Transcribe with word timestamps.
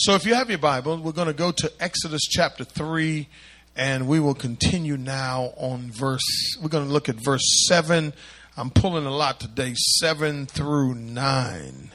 So 0.00 0.14
if 0.14 0.24
you 0.24 0.36
have 0.36 0.48
your 0.48 0.60
Bible, 0.60 0.96
we're 0.98 1.10
going 1.10 1.26
to 1.26 1.34
go 1.34 1.50
to 1.50 1.72
Exodus 1.80 2.22
chapter 2.22 2.62
3 2.62 3.28
and 3.74 4.06
we 4.06 4.20
will 4.20 4.32
continue 4.32 4.96
now 4.96 5.52
on 5.56 5.90
verse 5.90 6.22
we're 6.62 6.68
going 6.68 6.86
to 6.86 6.92
look 6.92 7.08
at 7.08 7.16
verse 7.16 7.66
7. 7.66 8.12
I'm 8.56 8.70
pulling 8.70 9.06
a 9.06 9.10
lot 9.10 9.40
today, 9.40 9.74
7 9.74 10.46
through 10.46 10.94
9. 10.94 11.90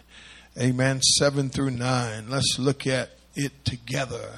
Amen. 0.60 1.02
7 1.02 1.50
through 1.50 1.72
9. 1.72 2.30
Let's 2.30 2.58
look 2.60 2.86
at 2.86 3.12
it 3.36 3.64
together. 3.64 4.32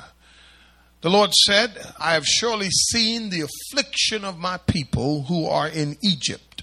The 1.01 1.09
Lord 1.09 1.33
said, 1.33 1.71
I 1.99 2.13
have 2.13 2.25
surely 2.27 2.69
seen 2.69 3.31
the 3.31 3.41
affliction 3.41 4.23
of 4.23 4.37
my 4.37 4.57
people 4.57 5.23
who 5.23 5.47
are 5.47 5.67
in 5.67 5.97
Egypt, 6.03 6.61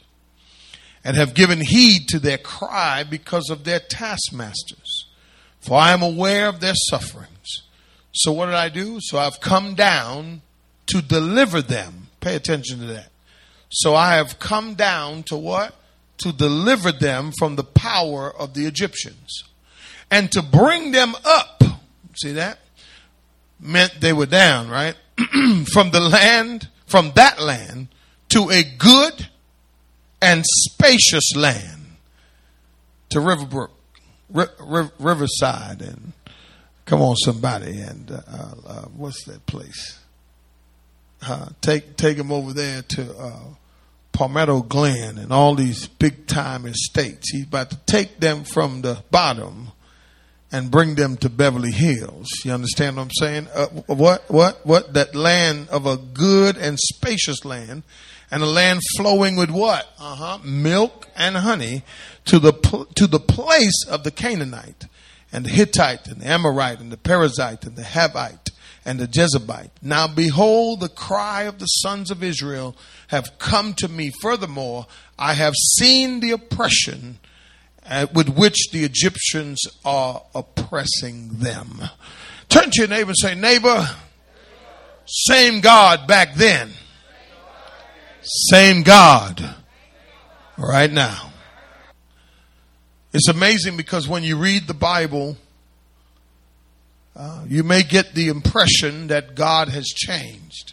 and 1.02 1.16
have 1.16 1.34
given 1.34 1.62
heed 1.62 2.06
to 2.10 2.20
their 2.20 2.38
cry 2.38 3.02
because 3.02 3.50
of 3.50 3.64
their 3.64 3.80
taskmasters. 3.80 5.08
For 5.62 5.78
I 5.78 5.92
am 5.92 6.02
aware 6.02 6.48
of 6.48 6.60
their 6.60 6.74
sufferings. 6.90 7.62
So 8.12 8.32
what 8.32 8.46
did 8.46 8.54
I 8.54 8.68
do? 8.68 8.98
So 9.00 9.18
I've 9.18 9.40
come 9.40 9.74
down 9.74 10.42
to 10.86 11.00
deliver 11.00 11.62
them. 11.62 12.08
Pay 12.20 12.36
attention 12.36 12.80
to 12.80 12.86
that. 12.86 13.10
So 13.70 13.94
I 13.94 14.16
have 14.16 14.38
come 14.38 14.74
down 14.74 15.22
to 15.24 15.36
what? 15.36 15.74
To 16.18 16.32
deliver 16.32 16.92
them 16.92 17.32
from 17.38 17.56
the 17.56 17.64
power 17.64 18.30
of 18.30 18.54
the 18.54 18.66
Egyptians 18.66 19.44
and 20.10 20.30
to 20.32 20.42
bring 20.42 20.92
them 20.92 21.14
up. 21.24 21.62
See 22.16 22.32
that? 22.32 22.58
meant 23.62 24.00
they 24.00 24.12
were 24.12 24.26
down, 24.26 24.68
right? 24.68 24.96
from 25.72 25.90
the 25.90 26.00
land, 26.00 26.68
from 26.86 27.12
that 27.14 27.40
land 27.40 27.88
to 28.30 28.50
a 28.50 28.62
good 28.62 29.28
and 30.20 30.44
spacious 30.46 31.34
land 31.36 31.96
to 33.10 33.20
Riverbrook, 33.20 33.70
Riverside, 34.32 35.82
and 35.82 36.12
come 36.84 37.02
on, 37.02 37.16
somebody, 37.16 37.80
and 37.80 38.10
uh, 38.10 38.54
uh, 38.66 38.82
what's 38.96 39.24
that 39.26 39.44
place? 39.46 39.98
Uh, 41.26 41.50
take 41.60 41.96
take 41.96 42.16
them 42.16 42.32
over 42.32 42.52
there 42.52 42.82
to 42.82 43.16
uh, 43.16 43.44
Palmetto 44.12 44.62
Glen 44.62 45.18
and 45.18 45.32
all 45.32 45.54
these 45.54 45.86
big 45.86 46.26
time 46.26 46.66
estates. 46.66 47.30
He's 47.32 47.44
about 47.44 47.70
to 47.70 47.78
take 47.86 48.18
them 48.20 48.44
from 48.44 48.82
the 48.82 49.02
bottom 49.10 49.72
and 50.52 50.70
bring 50.70 50.94
them 50.96 51.16
to 51.16 51.30
Beverly 51.30 51.72
Hills. 51.72 52.28
You 52.44 52.52
understand 52.52 52.96
what 52.96 53.04
I'm 53.04 53.10
saying? 53.18 53.48
Uh, 53.54 53.66
what, 53.86 54.30
what, 54.30 54.64
what? 54.66 54.92
That 54.92 55.14
land 55.14 55.68
of 55.70 55.86
a 55.86 55.96
good 55.96 56.56
and 56.58 56.78
spacious 56.78 57.44
land 57.44 57.84
and 58.32 58.42
a 58.42 58.46
land 58.46 58.80
flowing 58.96 59.36
with 59.36 59.50
what? 59.50 59.86
Uh 59.98 60.16
huh. 60.16 60.38
Milk 60.42 61.08
and 61.14 61.36
honey 61.36 61.82
to 62.24 62.38
the, 62.38 62.52
to 62.94 63.06
the 63.06 63.20
place 63.20 63.86
of 63.86 64.02
the 64.02 64.10
Canaanite 64.10 64.86
and 65.30 65.44
the 65.44 65.50
Hittite 65.50 66.08
and 66.08 66.22
the 66.22 66.26
Amorite 66.26 66.80
and 66.80 66.90
the 66.90 66.96
Perizzite 66.96 67.64
and 67.66 67.76
the 67.76 67.82
Hivite 67.82 68.50
and 68.86 68.98
the 68.98 69.06
Jebusite. 69.06 69.70
Now 69.82 70.08
behold, 70.08 70.80
the 70.80 70.88
cry 70.88 71.42
of 71.42 71.58
the 71.58 71.66
sons 71.66 72.10
of 72.10 72.22
Israel 72.22 72.74
have 73.08 73.38
come 73.38 73.74
to 73.74 73.88
me. 73.88 74.10
Furthermore, 74.22 74.86
I 75.18 75.34
have 75.34 75.54
seen 75.78 76.20
the 76.20 76.30
oppression 76.30 77.18
uh, 77.84 78.06
with 78.14 78.30
which 78.30 78.70
the 78.72 78.84
Egyptians 78.84 79.60
are 79.84 80.22
oppressing 80.34 81.28
them. 81.34 81.82
Turn 82.48 82.70
to 82.70 82.80
your 82.80 82.88
neighbor 82.88 83.10
and 83.10 83.18
say, 83.18 83.34
Neighbor, 83.34 83.86
same 85.06 85.60
God 85.60 86.06
back 86.06 86.34
then, 86.34 86.70
same 88.22 88.82
God 88.82 89.54
right 90.58 90.90
now. 90.90 91.30
It's 93.12 93.28
amazing 93.28 93.76
because 93.76 94.08
when 94.08 94.22
you 94.22 94.36
read 94.36 94.66
the 94.66 94.74
Bible, 94.74 95.36
uh, 97.14 97.44
you 97.46 97.62
may 97.62 97.82
get 97.82 98.14
the 98.14 98.28
impression 98.28 99.08
that 99.08 99.34
God 99.34 99.68
has 99.68 99.86
changed 99.86 100.72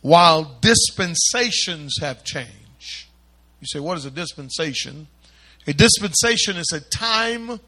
while 0.00 0.56
dispensations 0.60 1.96
have 2.00 2.24
changed. 2.24 3.06
You 3.60 3.66
say, 3.66 3.80
What 3.80 3.98
is 3.98 4.04
a 4.04 4.10
dispensation? 4.10 5.08
A 5.66 5.72
dispensation 5.72 6.56
is 6.56 6.72
a 6.72 6.80
time 6.80 7.58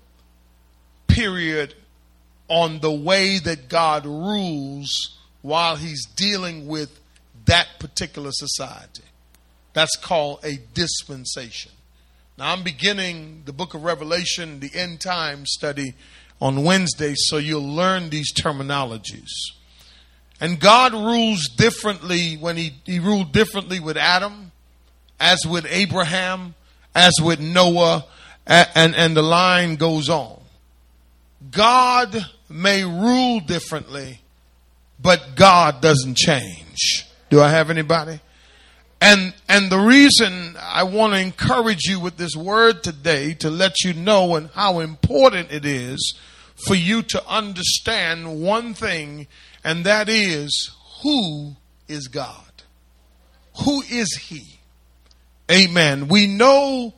period 1.08 1.74
on 2.48 2.80
the 2.80 2.92
way 2.92 3.38
that 3.38 3.68
God 3.68 4.04
rules 4.04 5.18
while 5.42 5.76
he's 5.76 6.06
dealing 6.06 6.66
with 6.66 7.00
that 7.46 7.68
particular 7.78 8.30
society. 8.32 9.02
That's 9.72 9.96
called 9.96 10.40
a 10.44 10.58
dispensation. 10.74 11.72
Now, 12.38 12.52
I'm 12.52 12.62
beginning 12.62 13.42
the 13.46 13.52
book 13.52 13.74
of 13.74 13.82
Revelation, 13.82 14.60
the 14.60 14.70
end 14.74 15.00
time 15.00 15.46
study 15.46 15.94
on 16.40 16.64
Wednesday, 16.64 17.14
so 17.16 17.38
you'll 17.38 17.66
learn 17.66 18.10
these 18.10 18.32
terminologies. 18.32 19.30
And 20.40 20.60
God 20.60 20.92
rules 20.92 21.48
differently 21.56 22.34
when 22.34 22.56
he, 22.56 22.74
he 22.84 22.98
ruled 22.98 23.32
differently 23.32 23.80
with 23.80 23.96
Adam, 23.96 24.52
as 25.18 25.46
with 25.46 25.66
Abraham, 25.70 26.54
as 26.94 27.14
with 27.22 27.40
Noah, 27.40 28.04
and, 28.46 28.68
and, 28.74 28.94
and 28.94 29.16
the 29.16 29.22
line 29.22 29.76
goes 29.76 30.10
on. 30.10 30.40
God 31.50 32.26
may 32.50 32.84
rule 32.84 33.40
differently, 33.40 34.20
but 35.00 35.36
God 35.36 35.80
doesn't 35.80 36.16
change. 36.16 37.05
Do 37.30 37.40
I 37.40 37.50
have 37.50 37.70
anybody? 37.70 38.20
And 39.00 39.34
and 39.48 39.70
the 39.70 39.78
reason 39.78 40.56
I 40.60 40.84
want 40.84 41.12
to 41.12 41.20
encourage 41.20 41.84
you 41.84 42.00
with 42.00 42.16
this 42.16 42.34
word 42.34 42.82
today 42.82 43.34
to 43.34 43.50
let 43.50 43.84
you 43.84 43.92
know 43.92 44.36
and 44.36 44.48
how 44.50 44.80
important 44.80 45.52
it 45.52 45.64
is 45.64 46.18
for 46.66 46.74
you 46.74 47.02
to 47.02 47.28
understand 47.28 48.40
one 48.40 48.72
thing 48.72 49.26
and 49.62 49.84
that 49.84 50.08
is 50.08 50.70
who 51.02 51.56
is 51.88 52.08
God? 52.08 52.42
Who 53.64 53.82
is 53.82 54.14
he? 54.14 54.60
Amen. 55.50 56.08
We 56.08 56.26
know 56.26 56.94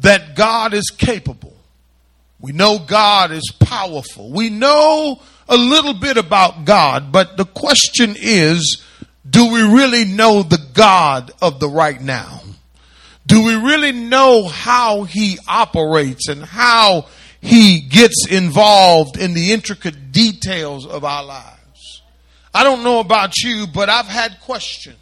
that 0.00 0.34
God 0.34 0.74
is 0.74 0.90
capable. 0.90 1.56
We 2.40 2.52
know 2.52 2.78
God 2.78 3.32
is 3.32 3.52
powerful. 3.60 4.30
We 4.32 4.50
know 4.50 5.20
a 5.48 5.56
little 5.56 5.94
bit 5.94 6.16
about 6.16 6.64
God, 6.64 7.12
but 7.12 7.36
the 7.36 7.44
question 7.44 8.14
is, 8.18 8.82
do 9.28 9.52
we 9.52 9.62
really 9.62 10.04
know 10.04 10.42
the 10.42 10.64
God 10.72 11.30
of 11.42 11.60
the 11.60 11.68
right 11.68 12.00
now? 12.00 12.40
Do 13.26 13.44
we 13.44 13.54
really 13.54 13.92
know 13.92 14.48
how 14.48 15.04
he 15.04 15.38
operates 15.46 16.28
and 16.28 16.44
how 16.44 17.06
he 17.40 17.80
gets 17.80 18.26
involved 18.28 19.18
in 19.18 19.34
the 19.34 19.52
intricate 19.52 20.10
details 20.10 20.86
of 20.86 21.04
our 21.04 21.24
lives? 21.24 22.02
I 22.52 22.64
don't 22.64 22.82
know 22.82 22.98
about 22.98 23.36
you, 23.38 23.66
but 23.72 23.88
I've 23.88 24.06
had 24.06 24.40
questions 24.40 24.96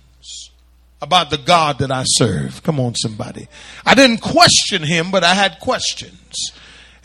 about 1.00 1.30
the 1.30 1.38
God 1.38 1.78
that 1.78 1.90
I 1.90 2.02
serve. 2.04 2.62
Come 2.62 2.80
on, 2.80 2.94
somebody. 2.96 3.48
I 3.86 3.94
didn't 3.94 4.18
question 4.18 4.82
him, 4.82 5.10
but 5.10 5.24
I 5.24 5.34
had 5.34 5.60
questions. 5.60 6.52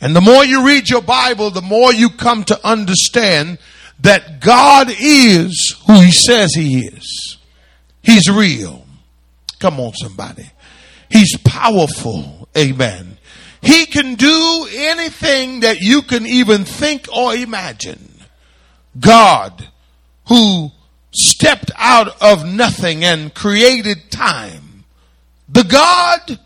And 0.02 0.16
the 0.16 0.22
more 0.22 0.44
you 0.44 0.66
read 0.66 0.90
your 0.90 1.02
Bible, 1.02 1.52
the 1.52 1.62
more 1.62 1.94
you 1.94 2.10
come 2.10 2.44
to 2.46 2.68
understand 2.68 3.60
that 4.00 4.42
God 4.42 4.90
is 4.90 5.76
who 5.88 6.02
he 6.02 6.12
says 6.12 6.54
he 6.54 6.80
is. 6.80 7.38
He's 8.02 8.30
real. 8.30 8.86
Come 9.60 9.80
on, 9.80 9.94
somebody. 9.94 10.50
He's 11.10 11.38
powerful. 11.38 12.50
Amen. 12.58 13.18
He 13.62 13.86
can 13.86 14.16
do 14.16 14.68
anything 14.74 15.62
that 15.62 15.78
you 15.80 16.02
can 16.02 16.26
even 16.26 16.66
think 16.66 17.08
or 17.16 17.34
imagine. 17.34 18.10
God, 19.00 19.70
who 20.28 20.70
stepped 21.14 21.72
out 21.78 22.22
of 22.22 22.46
nothing 22.46 23.04
and 23.04 23.34
created 23.34 24.12
time. 24.12 24.84
The 25.48 25.64
God, 25.64 26.40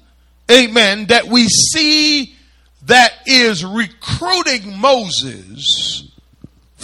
amen, 0.51 1.07
that 1.07 1.27
we 1.27 1.47
see 1.47 2.35
that 2.83 3.13
is 3.25 3.65
recruiting 3.65 4.77
Moses 4.77 6.06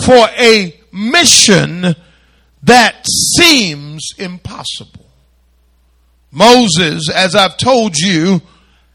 for 0.06 0.28
a 0.38 0.80
mission 0.92 1.96
that 2.64 3.06
seems 3.38 4.10
impossible. 4.18 5.06
Moses, 6.32 7.10
as 7.10 7.36
I've 7.36 7.58
told 7.58 7.96
you, 7.98 8.42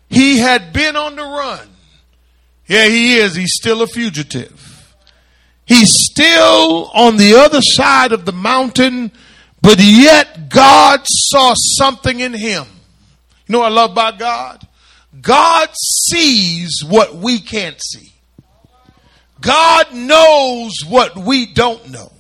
he 0.09 0.39
had 0.39 0.73
been 0.73 0.97
on 0.97 1.17
the 1.17 1.23
run. 1.23 1.69
Yeah, 2.67 2.87
he 2.87 3.19
is. 3.19 3.35
He's 3.35 3.55
still 3.55 3.83
a 3.83 3.87
fugitive. 3.87 4.95
He's 5.65 5.93
still 5.93 6.91
on 6.95 7.17
the 7.17 7.37
other 7.37 7.61
side 7.61 8.13
of 8.13 8.25
the 8.25 8.33
mountain, 8.33 9.13
but 9.61 9.79
yet 9.79 10.49
God 10.49 11.01
saw 11.05 11.55
something 11.57 12.21
in 12.21 12.33
him. 12.33 12.65
You 13.47 13.53
know 13.53 13.59
what 13.61 13.73
I 13.73 13.75
love 13.75 13.93
about 13.93 14.19
God? 14.19 14.67
God 15.21 15.69
sees 16.11 16.83
what 16.87 17.15
we 17.15 17.39
can't 17.39 17.81
see. 17.83 18.13
God 19.41 19.95
knows 19.95 20.73
what 20.89 21.17
we 21.17 21.47
don't 21.47 21.91
know. 21.91 22.13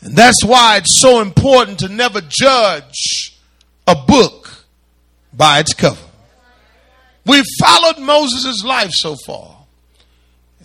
And 0.00 0.14
that's 0.14 0.44
why 0.44 0.76
it's 0.76 1.00
so 1.00 1.20
important 1.20 1.80
to 1.80 1.88
never 1.88 2.20
judge 2.20 3.38
a 3.86 3.94
book 3.94 4.64
by 5.32 5.58
its 5.60 5.74
cover. 5.74 5.98
We've 7.26 7.44
followed 7.60 7.98
Moses' 7.98 8.64
life 8.64 8.90
so 8.92 9.16
far. 9.26 9.56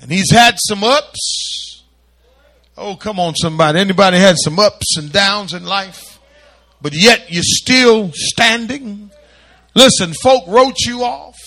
And 0.02 0.12
he's 0.12 0.31
had 0.31 0.56
some 0.60 0.84
ups 0.84 1.64
Oh, 2.75 2.96
come 2.96 3.20
on, 3.20 3.36
somebody. 3.36 3.80
Anybody 3.80 4.18
had 4.18 4.36
some 4.38 4.60
ups 4.60 4.98
and 4.98 5.12
downs 5.12 5.54
in 5.54 5.64
life, 5.64 6.20
but 6.81 6.94
yet 6.94 7.31
you're 7.31 7.44
still 7.46 8.12
standing? 8.14 9.12
Listen, 9.75 10.14
folk 10.14 10.46
wrote 10.48 10.80
you 10.86 11.04
off, 11.04 11.38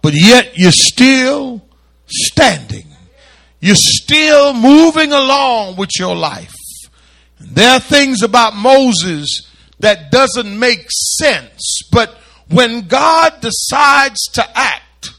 but 0.00 0.14
yet 0.14 0.52
you're 0.56 0.72
still 0.72 1.62
standing. 2.06 2.86
You're 3.60 3.74
still 3.76 4.54
moving 4.54 5.12
along 5.12 5.76
with 5.76 5.90
your 5.98 6.14
life. 6.14 6.54
There 7.40 7.70
are 7.70 7.80
things 7.80 8.22
about 8.22 8.54
Moses 8.54 9.50
that 9.80 10.10
doesn't 10.10 10.58
make 10.58 10.86
sense, 10.90 11.82
but 11.90 12.14
when 12.48 12.88
God 12.88 13.40
decides 13.40 14.20
to 14.32 14.58
act, 14.58 15.12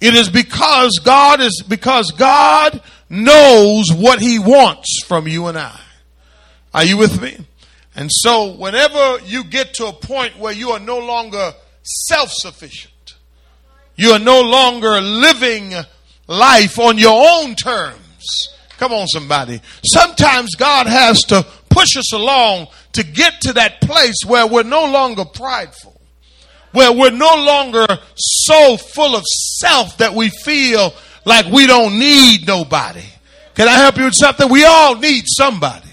it 0.00 0.14
is 0.14 0.28
because 0.28 0.98
God 0.98 1.40
is 1.40 1.62
because 1.66 2.12
God 2.12 2.82
knows 3.08 3.86
what 3.92 4.20
he 4.20 4.38
wants 4.38 5.02
from 5.04 5.26
you 5.26 5.46
and 5.46 5.58
I. 5.58 5.80
Are 6.74 6.84
you 6.84 6.96
with 6.98 7.20
me? 7.20 7.38
And 7.94 8.10
so 8.12 8.52
whenever 8.52 9.18
you 9.24 9.44
get 9.44 9.74
to 9.74 9.86
a 9.86 9.92
point 9.92 10.38
where 10.38 10.52
you 10.52 10.70
are 10.70 10.78
no 10.78 10.98
longer 10.98 11.54
self-sufficient, 11.82 13.14
you 13.96 14.10
are 14.10 14.18
no 14.18 14.42
longer 14.42 15.00
living 15.00 15.72
life 16.26 16.78
on 16.78 16.98
your 16.98 17.26
own 17.34 17.54
terms. 17.54 18.48
Come 18.78 18.92
on, 18.92 19.06
somebody. 19.06 19.60
Sometimes 19.84 20.54
God 20.54 20.86
has 20.86 21.20
to 21.24 21.46
push 21.70 21.96
us 21.96 22.12
along 22.12 22.68
to 22.92 23.04
get 23.04 23.40
to 23.42 23.52
that 23.54 23.80
place 23.80 24.16
where 24.26 24.46
we're 24.46 24.62
no 24.62 24.84
longer 24.86 25.24
prideful, 25.24 25.98
where 26.72 26.92
we're 26.92 27.10
no 27.10 27.34
longer 27.36 27.86
so 28.16 28.76
full 28.76 29.16
of 29.16 29.24
self 29.24 29.98
that 29.98 30.14
we 30.14 30.28
feel 30.28 30.92
like 31.24 31.46
we 31.46 31.66
don't 31.66 31.98
need 31.98 32.46
nobody. 32.46 33.04
Can 33.54 33.68
I 33.68 33.72
help 33.72 33.96
you 33.96 34.04
with 34.04 34.14
something? 34.14 34.50
We 34.50 34.64
all 34.64 34.96
need 34.96 35.24
somebody. 35.26 35.88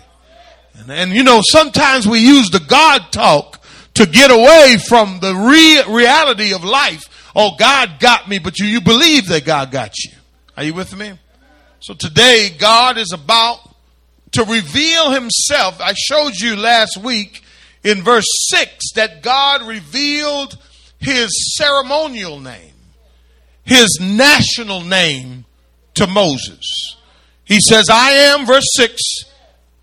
And, 0.79 0.91
and 0.91 1.11
you 1.11 1.23
know, 1.23 1.41
sometimes 1.41 2.07
we 2.07 2.19
use 2.19 2.49
the 2.49 2.59
God 2.59 3.11
talk 3.11 3.63
to 3.95 4.05
get 4.05 4.31
away 4.31 4.77
from 4.87 5.19
the 5.21 5.33
re- 5.33 5.83
reality 5.93 6.53
of 6.53 6.63
life. 6.63 7.31
Oh, 7.35 7.55
God 7.57 7.99
got 7.99 8.27
me, 8.27 8.39
but 8.39 8.59
you, 8.59 8.65
you 8.65 8.81
believe 8.81 9.27
that 9.27 9.45
God 9.45 9.71
got 9.71 9.93
you. 10.03 10.11
Are 10.57 10.63
you 10.63 10.73
with 10.73 10.95
me? 10.95 11.13
So 11.79 11.93
today, 11.93 12.49
God 12.57 12.97
is 12.97 13.11
about 13.13 13.59
to 14.31 14.43
reveal 14.43 15.11
himself. 15.11 15.79
I 15.81 15.93
showed 15.93 16.35
you 16.35 16.55
last 16.55 16.97
week 16.97 17.43
in 17.83 18.01
verse 18.01 18.25
6 18.49 18.93
that 18.95 19.21
God 19.21 19.63
revealed 19.63 20.57
his 20.99 21.57
ceremonial 21.57 22.39
name 22.39 22.73
his 23.63 23.97
national 24.01 24.81
name 24.81 25.45
to 25.95 26.07
Moses. 26.07 26.97
He 27.45 27.59
says, 27.59 27.85
I 27.89 28.11
am, 28.11 28.45
verse 28.45 28.67
6, 28.75 29.01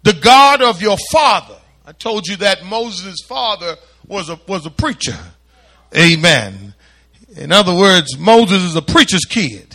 the 0.03 0.13
God 0.15 0.63
of 0.63 0.81
your 0.81 0.97
father. 1.11 1.57
I 1.87 1.93
told 1.93 2.27
you 2.27 2.37
that 2.37 2.65
Moses' 2.65 3.21
father 3.27 3.77
was 4.07 4.29
a, 4.29 4.39
was 4.47 4.67
a 4.67 4.71
preacher. 4.71 5.19
Amen. 5.97 6.75
In 7.37 7.53
other 7.53 7.75
words, 7.75 8.19
Moses 8.19 8.63
is 8.63 8.77
a 8.77 8.83
preacher's 8.83 9.25
kid. 9.25 9.70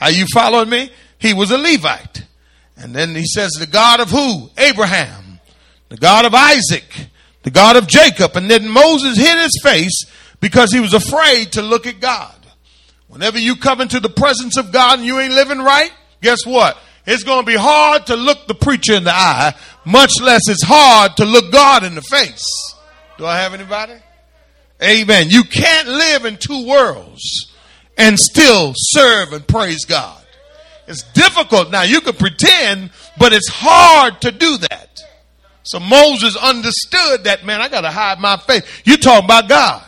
Are 0.00 0.10
you 0.10 0.24
following 0.32 0.70
me? 0.70 0.90
He 1.18 1.34
was 1.34 1.50
a 1.50 1.58
Levite. 1.58 2.24
And 2.76 2.94
then 2.94 3.14
he 3.14 3.26
says, 3.26 3.52
the 3.52 3.66
God 3.66 4.00
of 4.00 4.10
who? 4.10 4.48
Abraham. 4.56 5.40
The 5.90 5.98
God 5.98 6.24
of 6.24 6.34
Isaac. 6.34 7.08
The 7.42 7.50
God 7.50 7.76
of 7.76 7.86
Jacob. 7.86 8.36
And 8.36 8.50
then 8.50 8.68
Moses 8.68 9.18
hid 9.18 9.38
his 9.38 9.60
face 9.62 10.04
because 10.40 10.72
he 10.72 10.80
was 10.80 10.94
afraid 10.94 11.52
to 11.52 11.62
look 11.62 11.86
at 11.86 12.00
God. 12.00 12.34
Whenever 13.08 13.38
you 13.38 13.56
come 13.56 13.80
into 13.80 14.00
the 14.00 14.08
presence 14.08 14.56
of 14.56 14.72
God 14.72 14.98
and 14.98 15.06
you 15.06 15.18
ain't 15.18 15.34
living 15.34 15.58
right, 15.58 15.92
guess 16.22 16.46
what? 16.46 16.78
It's 17.06 17.24
going 17.24 17.44
to 17.44 17.46
be 17.46 17.56
hard 17.56 18.06
to 18.06 18.16
look 18.16 18.46
the 18.46 18.54
preacher 18.54 18.94
in 18.94 19.04
the 19.04 19.12
eye, 19.12 19.54
much 19.84 20.12
less 20.22 20.48
it's 20.48 20.64
hard 20.64 21.16
to 21.16 21.24
look 21.24 21.50
God 21.50 21.82
in 21.82 21.94
the 21.94 22.02
face. 22.02 22.46
Do 23.18 23.26
I 23.26 23.40
have 23.40 23.52
anybody? 23.52 23.94
Amen. 24.82 25.28
You 25.28 25.42
can't 25.44 25.88
live 25.88 26.24
in 26.24 26.36
two 26.36 26.66
worlds 26.66 27.49
and 28.00 28.18
still 28.18 28.72
serve 28.74 29.34
and 29.34 29.46
praise 29.46 29.84
God. 29.84 30.16
It's 30.88 31.02
difficult. 31.12 31.70
Now 31.70 31.82
you 31.82 32.00
can 32.00 32.14
pretend, 32.14 32.90
but 33.18 33.32
it's 33.34 33.48
hard 33.48 34.22
to 34.22 34.32
do 34.32 34.56
that. 34.56 35.00
So 35.62 35.78
Moses 35.78 36.34
understood 36.34 37.24
that, 37.24 37.44
man, 37.44 37.60
I 37.60 37.68
got 37.68 37.82
to 37.82 37.90
hide 37.90 38.18
my 38.18 38.38
face. 38.38 38.62
You 38.84 38.96
talking 38.96 39.26
about 39.26 39.48
God. 39.48 39.84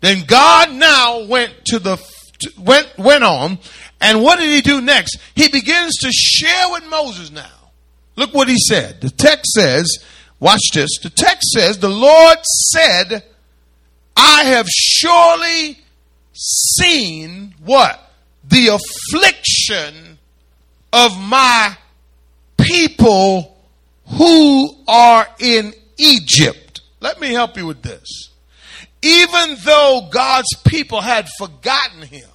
Then 0.00 0.24
God 0.24 0.72
now 0.72 1.24
went 1.24 1.52
to 1.66 1.80
the 1.80 1.98
went, 2.58 2.96
went 2.96 3.24
on. 3.24 3.58
And 4.00 4.22
what 4.22 4.38
did 4.38 4.50
he 4.50 4.60
do 4.60 4.80
next? 4.80 5.18
He 5.34 5.48
begins 5.48 5.96
to 5.98 6.10
share 6.12 6.70
with 6.70 6.88
Moses 6.88 7.30
now. 7.30 7.70
Look 8.14 8.32
what 8.34 8.48
he 8.48 8.56
said. 8.56 9.00
The 9.00 9.10
text 9.10 9.52
says, 9.52 10.04
watch 10.38 10.70
this. 10.72 10.98
The 11.02 11.10
text 11.10 11.50
says, 11.50 11.78
the 11.78 11.88
Lord 11.88 12.38
said, 12.72 13.24
I 14.16 14.44
have 14.44 14.66
surely 14.68 15.81
seen 16.42 17.54
what? 17.64 18.12
The 18.44 18.68
affliction 18.68 20.18
of 20.92 21.18
my 21.18 21.76
people 22.58 23.56
who 24.06 24.74
are 24.88 25.26
in 25.38 25.72
Egypt. 25.96 26.80
Let 27.00 27.20
me 27.20 27.32
help 27.32 27.56
you 27.56 27.66
with 27.66 27.82
this. 27.82 28.30
Even 29.02 29.56
though 29.64 30.08
God's 30.10 30.54
people 30.64 31.00
had 31.00 31.28
forgotten 31.38 32.02
him, 32.02 32.28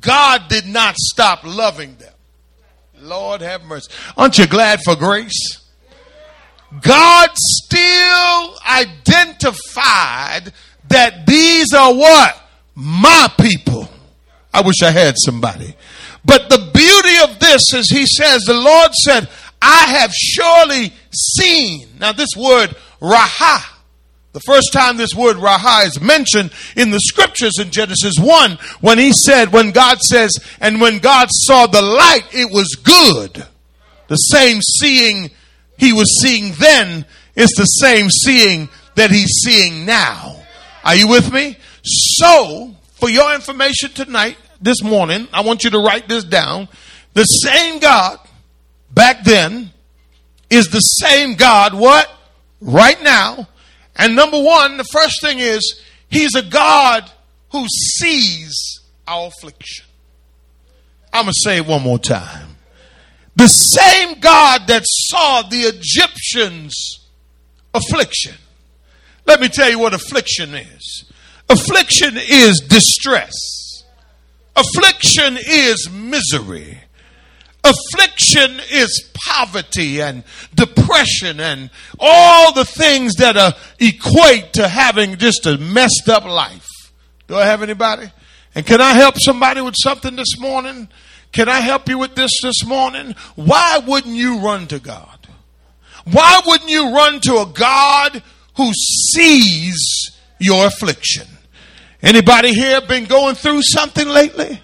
God 0.00 0.48
did 0.48 0.66
not 0.66 0.96
stop 0.96 1.40
loving 1.44 1.96
them. 1.96 2.12
Lord 3.00 3.40
have 3.42 3.64
mercy. 3.64 3.90
Aren't 4.16 4.38
you 4.38 4.46
glad 4.46 4.80
for 4.84 4.96
grace? 4.96 5.60
God 6.80 7.30
still 7.34 8.56
identified 8.66 10.52
that 10.88 11.26
these 11.26 11.72
are 11.72 11.94
what? 11.94 12.43
My 12.74 13.30
people. 13.40 13.88
I 14.52 14.62
wish 14.62 14.82
I 14.82 14.90
had 14.90 15.14
somebody. 15.18 15.74
But 16.24 16.48
the 16.48 16.58
beauty 16.72 17.32
of 17.32 17.38
this 17.38 17.72
is 17.74 17.90
he 17.90 18.06
says, 18.06 18.42
the 18.42 18.54
Lord 18.54 18.92
said, 18.94 19.28
I 19.60 19.86
have 19.98 20.12
surely 20.12 20.92
seen. 21.10 21.88
Now 21.98 22.12
this 22.12 22.30
word, 22.36 22.74
raha, 23.00 23.62
the 24.32 24.40
first 24.40 24.72
time 24.72 24.96
this 24.96 25.14
word 25.14 25.36
raha 25.36 25.86
is 25.86 26.00
mentioned 26.00 26.52
in 26.76 26.90
the 26.90 27.00
scriptures 27.00 27.58
in 27.58 27.70
Genesis 27.70 28.14
1, 28.18 28.58
when 28.80 28.98
he 28.98 29.12
said, 29.12 29.52
when 29.52 29.70
God 29.70 29.98
says, 30.00 30.32
and 30.60 30.80
when 30.80 30.98
God 30.98 31.28
saw 31.30 31.66
the 31.66 31.82
light, 31.82 32.24
it 32.32 32.52
was 32.52 32.74
good. 32.74 33.46
The 34.08 34.16
same 34.16 34.60
seeing 34.60 35.30
he 35.78 35.92
was 35.92 36.20
seeing 36.20 36.52
then 36.58 37.06
is 37.34 37.50
the 37.50 37.64
same 37.64 38.10
seeing 38.10 38.68
that 38.94 39.10
he's 39.10 39.40
seeing 39.44 39.86
now. 39.86 40.36
Are 40.84 40.94
you 40.94 41.08
with 41.08 41.32
me? 41.32 41.56
So, 41.84 42.74
for 42.94 43.08
your 43.08 43.34
information 43.34 43.90
tonight, 43.90 44.36
this 44.60 44.82
morning, 44.82 45.28
I 45.32 45.42
want 45.42 45.64
you 45.64 45.70
to 45.70 45.78
write 45.78 46.08
this 46.08 46.24
down. 46.24 46.68
The 47.12 47.24
same 47.24 47.78
God 47.78 48.18
back 48.90 49.24
then 49.24 49.70
is 50.48 50.68
the 50.68 50.80
same 50.80 51.34
God, 51.34 51.74
what? 51.74 52.10
Right 52.60 53.00
now 53.02 53.48
and 53.96 54.16
number 54.16 54.40
one, 54.40 54.76
the 54.76 54.84
first 54.84 55.20
thing 55.20 55.38
is, 55.38 55.80
He's 56.08 56.34
a 56.34 56.42
God 56.42 57.10
who 57.50 57.66
sees 57.68 58.80
our 59.06 59.28
affliction. 59.28 59.86
I'm 61.12 61.24
going 61.24 61.32
to 61.32 61.40
say 61.40 61.56
it 61.58 61.66
one 61.66 61.82
more 61.82 61.98
time. 61.98 62.56
The 63.36 63.46
same 63.46 64.18
God 64.20 64.66
that 64.68 64.82
saw 64.84 65.42
the 65.42 65.60
Egyptians' 65.62 67.08
affliction. 67.72 68.34
Let 69.26 69.40
me 69.40 69.48
tell 69.48 69.70
you 69.70 69.78
what 69.78 69.94
affliction 69.94 70.54
is. 70.54 71.10
Affliction 71.48 72.16
is 72.16 72.60
distress. 72.60 73.32
Affliction 74.56 75.38
is 75.46 75.90
misery. 75.90 76.78
Affliction 77.64 78.60
is 78.70 79.10
poverty 79.26 80.00
and 80.00 80.22
depression 80.54 81.40
and 81.40 81.70
all 81.98 82.52
the 82.52 82.64
things 82.64 83.14
that 83.14 83.36
uh, 83.36 83.52
equate 83.80 84.52
to 84.52 84.68
having 84.68 85.16
just 85.16 85.46
a 85.46 85.56
messed 85.56 86.08
up 86.08 86.24
life. 86.24 86.68
Do 87.26 87.36
I 87.36 87.46
have 87.46 87.62
anybody? 87.62 88.10
And 88.54 88.66
can 88.66 88.80
I 88.80 88.92
help 88.92 89.18
somebody 89.18 89.60
with 89.60 89.74
something 89.76 90.14
this 90.14 90.38
morning? 90.38 90.88
Can 91.32 91.48
I 91.48 91.60
help 91.60 91.88
you 91.88 91.98
with 91.98 92.14
this 92.14 92.30
this 92.42 92.64
morning? 92.64 93.14
Why 93.34 93.78
wouldn't 93.78 94.14
you 94.14 94.40
run 94.40 94.66
to 94.68 94.78
God? 94.78 95.18
Why 96.04 96.42
wouldn't 96.46 96.70
you 96.70 96.94
run 96.94 97.20
to 97.20 97.38
a 97.38 97.46
God 97.46 98.22
who 98.56 98.72
sees 98.74 100.10
your 100.38 100.66
affliction? 100.66 101.26
Anybody 102.04 102.52
here 102.52 102.82
been 102.82 103.06
going 103.06 103.34
through 103.34 103.62
something 103.62 104.06
lately? 104.06 104.60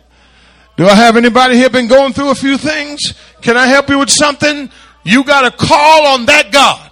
Do 0.77 0.87
I 0.87 0.95
have 0.95 1.17
anybody 1.17 1.57
here 1.57 1.71
been 1.71 1.89
going 1.89 2.13
through 2.13 2.31
a 2.31 2.35
few 2.35 2.59
things? 2.59 3.01
Can 3.41 3.57
I 3.57 3.67
help 3.67 3.89
you 3.89 3.99
with 3.99 4.11
something? 4.11 4.71
You 5.05 5.25
got 5.25 5.51
to 5.51 5.67
call 5.67 6.07
on 6.09 6.27
that 6.27 6.53
God. 6.53 6.91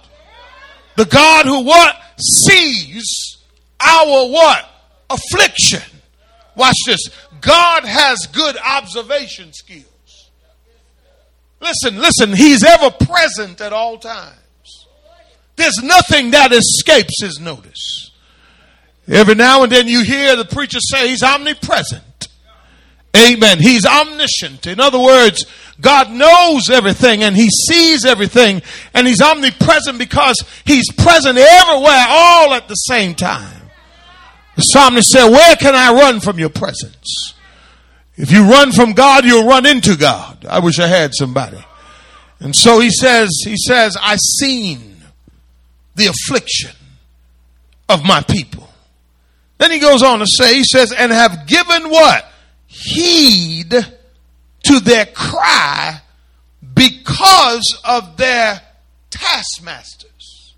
The 0.95 1.05
God 1.05 1.45
who 1.45 1.63
what? 1.63 1.95
Sees 2.17 3.37
our 3.79 4.27
what? 4.27 4.67
Affliction. 5.11 5.83
Watch 6.55 6.77
this. 6.87 7.01
God 7.41 7.85
has 7.85 8.17
good 8.33 8.57
observation 8.57 9.53
skills. 9.53 10.31
listen, 11.61 11.97
listen, 11.97 12.33
he's 12.33 12.63
ever 12.63 12.89
present 12.89 13.61
at 13.61 13.71
all 13.71 13.99
times. 13.99 14.87
There's 15.57 15.77
nothing 15.83 16.31
that 16.31 16.51
escapes 16.51 17.21
his 17.21 17.39
notice. 17.39 18.08
Every 19.09 19.35
now 19.35 19.63
and 19.63 19.71
then 19.71 19.87
you 19.87 20.03
hear 20.03 20.35
the 20.35 20.45
preacher 20.45 20.79
say 20.79 21.09
he's 21.09 21.23
omnipresent. 21.23 22.27
Amen. 23.17 23.59
He's 23.59 23.85
omniscient. 23.85 24.67
In 24.67 24.79
other 24.79 24.99
words, 24.99 25.45
God 25.81 26.11
knows 26.11 26.69
everything 26.69 27.23
and 27.23 27.35
He 27.35 27.49
sees 27.49 28.05
everything 28.05 28.61
and 28.93 29.07
He's 29.07 29.21
omnipresent 29.21 29.97
because 29.97 30.43
He's 30.63 30.91
present 30.93 31.37
everywhere 31.37 32.05
all 32.07 32.53
at 32.53 32.67
the 32.67 32.75
same 32.75 33.15
time. 33.15 33.61
The 34.55 34.61
psalmist 34.61 35.07
said, 35.07 35.29
Where 35.29 35.55
can 35.55 35.73
I 35.73 35.91
run 35.93 36.19
from 36.19 36.37
your 36.37 36.49
presence? 36.49 37.33
If 38.15 38.31
you 38.31 38.49
run 38.49 38.73
from 38.73 38.93
God, 38.93 39.25
you'll 39.25 39.47
run 39.47 39.65
into 39.65 39.95
God. 39.95 40.45
I 40.45 40.59
wish 40.59 40.77
I 40.77 40.87
had 40.87 41.11
somebody. 41.13 41.63
And 42.41 42.55
so 42.55 42.79
he 42.79 42.89
says, 42.89 43.29
he 43.43 43.55
says, 43.57 43.97
I 43.99 44.17
seen 44.17 44.97
the 45.95 46.07
affliction 46.07 46.71
of 47.87 48.03
my 48.03 48.21
people. 48.21 48.68
Then 49.59 49.71
he 49.71 49.79
goes 49.79 50.01
on 50.01 50.19
to 50.19 50.25
say, 50.27 50.55
he 50.55 50.63
says, 50.63 50.91
and 50.91 51.11
have 51.11 51.45
given 51.45 51.89
what? 51.89 52.25
heed 52.69 53.71
to 54.63 54.79
their 54.79 55.07
cry 55.07 55.99
because 56.75 57.81
of 57.83 58.15
their 58.15 58.61
taskmasters. 59.09 60.53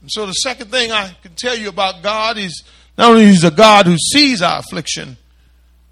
And 0.00 0.10
so 0.10 0.26
the 0.26 0.32
second 0.32 0.70
thing 0.70 0.90
I 0.90 1.16
can 1.22 1.34
tell 1.36 1.56
you 1.56 1.68
about 1.68 2.02
God 2.02 2.36
is 2.36 2.64
not 2.98 3.10
only 3.10 3.26
he's 3.26 3.44
a 3.44 3.50
God 3.50 3.86
who 3.86 3.96
sees 3.96 4.42
our 4.42 4.58
affliction, 4.58 5.16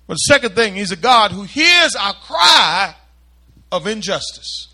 but 0.08 0.14
the 0.14 0.34
second 0.34 0.54
thing, 0.56 0.74
he's 0.74 0.90
a 0.90 0.96
God 0.96 1.30
who 1.30 1.44
hears 1.44 1.94
our 1.94 2.14
cry 2.14 2.94
of 3.70 3.86
injustice. 3.86 4.68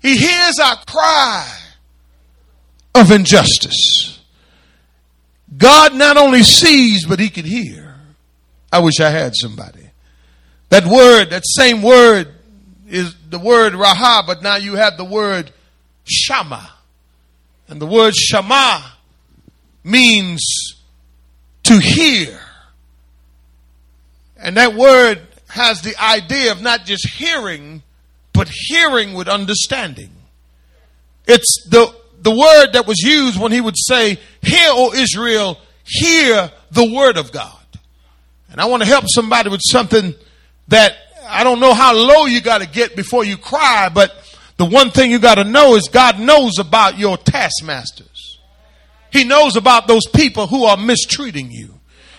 He 0.00 0.18
hears 0.18 0.58
our 0.58 0.76
cry 0.86 1.50
of 2.94 3.10
injustice. 3.10 4.13
God 5.56 5.94
not 5.94 6.16
only 6.16 6.42
sees, 6.42 7.06
but 7.06 7.20
he 7.20 7.28
can 7.28 7.44
hear. 7.44 7.94
I 8.72 8.80
wish 8.80 9.00
I 9.00 9.10
had 9.10 9.34
somebody. 9.36 9.90
That 10.70 10.86
word, 10.86 11.30
that 11.30 11.44
same 11.46 11.82
word 11.82 12.28
is 12.88 13.14
the 13.30 13.38
word 13.38 13.74
Raha, 13.74 14.26
but 14.26 14.42
now 14.42 14.56
you 14.56 14.74
have 14.74 14.96
the 14.96 15.04
word 15.04 15.52
Shama. 16.04 16.70
And 17.68 17.80
the 17.80 17.86
word 17.86 18.14
Shama 18.14 18.92
means 19.84 20.42
to 21.64 21.78
hear. 21.78 22.40
And 24.36 24.56
that 24.56 24.74
word 24.74 25.20
has 25.48 25.82
the 25.82 25.94
idea 26.02 26.52
of 26.52 26.60
not 26.60 26.84
just 26.84 27.08
hearing, 27.08 27.82
but 28.32 28.48
hearing 28.50 29.14
with 29.14 29.28
understanding. 29.28 30.10
It's 31.26 31.66
the, 31.70 31.94
the 32.20 32.30
word 32.30 32.72
that 32.72 32.86
was 32.86 32.98
used 32.98 33.40
when 33.40 33.52
he 33.52 33.60
would 33.60 33.76
say, 33.76 34.18
Hear, 34.44 34.68
O 34.70 34.92
Israel, 34.94 35.58
hear 35.84 36.50
the 36.70 36.92
word 36.92 37.16
of 37.16 37.32
God. 37.32 37.52
And 38.50 38.60
I 38.60 38.66
want 38.66 38.82
to 38.82 38.88
help 38.88 39.04
somebody 39.08 39.50
with 39.50 39.60
something 39.62 40.14
that 40.68 40.96
I 41.26 41.44
don't 41.44 41.60
know 41.60 41.74
how 41.74 41.94
low 41.94 42.26
you 42.26 42.40
got 42.40 42.60
to 42.60 42.68
get 42.68 42.96
before 42.96 43.24
you 43.24 43.36
cry, 43.36 43.90
but 43.92 44.12
the 44.56 44.64
one 44.64 44.90
thing 44.90 45.10
you 45.10 45.18
got 45.18 45.36
to 45.36 45.44
know 45.44 45.74
is 45.74 45.88
God 45.88 46.20
knows 46.20 46.58
about 46.58 46.98
your 46.98 47.16
taskmasters. 47.16 48.38
He 49.10 49.24
knows 49.24 49.56
about 49.56 49.86
those 49.86 50.06
people 50.06 50.46
who 50.46 50.64
are 50.64 50.76
mistreating 50.76 51.50
you. 51.50 51.74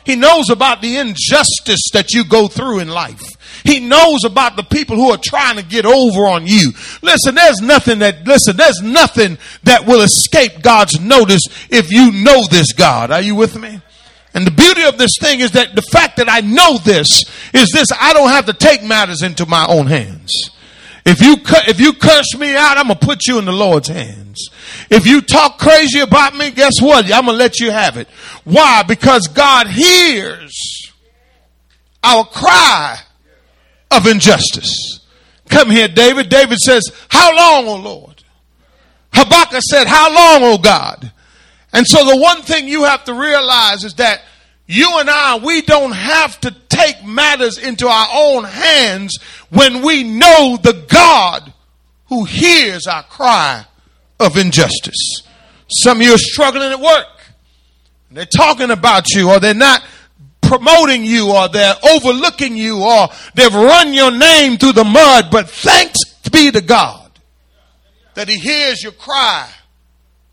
He 0.05 0.15
knows 0.15 0.50
about 0.50 0.82
the 0.82 0.98
injustice 0.98 1.82
that 1.94 2.12
you 2.13 2.24
go 2.24 2.48
through 2.48 2.79
in 2.79 2.88
life. 2.88 3.34
He 3.65 3.79
knows 3.79 4.24
about 4.24 4.55
the 4.55 4.63
people 4.63 4.95
who 4.95 5.10
are 5.10 5.19
trying 5.22 5.57
to 5.57 5.63
get 5.63 5.88
over 5.88 6.27
on 6.27 6.45
you. 6.45 6.72
Listen, 7.01 7.34
there's 7.34 7.62
nothing 7.62 8.00
that, 8.00 8.25
listen, 8.25 8.55
there's 8.55 8.79
nothing 8.79 9.39
that 9.63 9.88
will 9.88 10.01
escape 10.01 10.62
God's 10.62 11.00
notice 11.00 11.41
if 11.72 11.91
you 11.91 12.12
know 12.12 12.45
this 12.45 12.74
God. 12.74 13.10
Are 13.10 13.22
you 13.22 13.34
with 13.34 13.60
me? 13.60 13.81
And 14.36 14.45
the 14.45 14.51
beauty 14.51 14.84
of 14.84 15.00
this 15.00 15.17
thing 15.19 15.39
is 15.39 15.51
that 15.51 15.75
the 15.75 15.81
fact 15.81 16.17
that 16.17 16.29
I 16.29 16.41
know 16.41 16.77
this 16.77 17.07
is 17.53 17.72
this 17.72 17.88
I 18.00 18.13
don't 18.13 18.29
have 18.29 18.45
to 18.45 18.53
take 18.53 18.84
matters 18.84 19.24
into 19.24 19.48
my 19.48 19.65
own 19.67 19.88
hands. 19.88 20.51
If 21.03 21.22
you 21.22 21.38
if 21.67 21.79
you 21.79 21.93
curse 21.93 22.38
me 22.38 22.55
out, 22.55 22.77
I'm 22.77 22.88
gonna 22.88 23.00
put 23.00 23.25
you 23.25 23.39
in 23.39 23.45
the 23.45 23.51
Lord's 23.51 23.88
hands. 23.88 24.50
If 24.91 25.07
you 25.07 25.22
talk 25.22 25.57
crazy 25.57 26.01
about 26.01 26.36
me, 26.36 26.51
guess 26.51 26.81
what? 26.81 27.05
I'm 27.05 27.25
gonna 27.25 27.38
let 27.38 27.60
you 27.60 27.72
have 27.72 27.98
it. 27.98 28.10
Why? 28.43 28.84
Because 28.84 29.27
God 29.27 29.67
hears 29.67 30.91
our 32.03 32.25
cry 32.25 33.00
of 33.91 34.07
injustice. 34.07 34.99
Come 35.49 35.69
here, 35.69 35.87
David. 35.87 36.29
David 36.29 36.57
says, 36.57 36.91
How 37.09 37.35
long, 37.35 37.67
O 37.67 37.75
Lord? 37.75 38.23
Habakkuk 39.13 39.61
said, 39.61 39.87
How 39.87 40.13
long, 40.13 40.53
O 40.53 40.57
God? 40.57 41.11
And 41.71 41.85
so 41.85 42.05
the 42.05 42.17
one 42.17 42.41
thing 42.41 42.67
you 42.67 42.83
have 42.83 43.03
to 43.05 43.13
realize 43.13 43.83
is 43.83 43.95
that 43.95 44.21
you 44.67 44.99
and 44.99 45.09
I, 45.09 45.37
we 45.37 45.61
don't 45.61 45.91
have 45.91 46.39
to 46.41 46.55
take 46.69 47.05
matters 47.05 47.57
into 47.57 47.87
our 47.87 48.07
own 48.13 48.45
hands 48.45 49.19
when 49.49 49.83
we 49.83 50.03
know 50.03 50.57
the 50.61 50.85
God 50.87 51.53
who 52.07 52.23
hears 52.25 52.87
our 52.87 53.03
cry 53.03 53.65
of 54.19 54.37
injustice. 54.37 55.21
Some 55.67 55.97
of 55.99 56.07
you 56.07 56.13
are 56.13 56.17
struggling 56.17 56.71
at 56.71 56.79
work. 56.79 57.07
They're 58.11 58.25
talking 58.25 58.71
about 58.71 59.09
you 59.11 59.29
or 59.29 59.39
they're 59.39 59.53
not 59.53 59.83
promoting 60.47 61.03
you 61.03 61.31
or 61.31 61.49
they're 61.49 61.75
overlooking 61.83 62.55
you 62.55 62.83
or 62.83 63.07
they've 63.33 63.53
run 63.53 63.93
your 63.93 64.11
name 64.11 64.57
through 64.57 64.73
the 64.73 64.83
mud. 64.83 65.29
But 65.31 65.49
thanks 65.49 65.99
be 66.31 66.51
to 66.51 66.61
God 66.61 67.11
that 68.15 68.27
he 68.27 68.37
hears 68.37 68.83
your 68.83 68.91
cry 68.91 69.49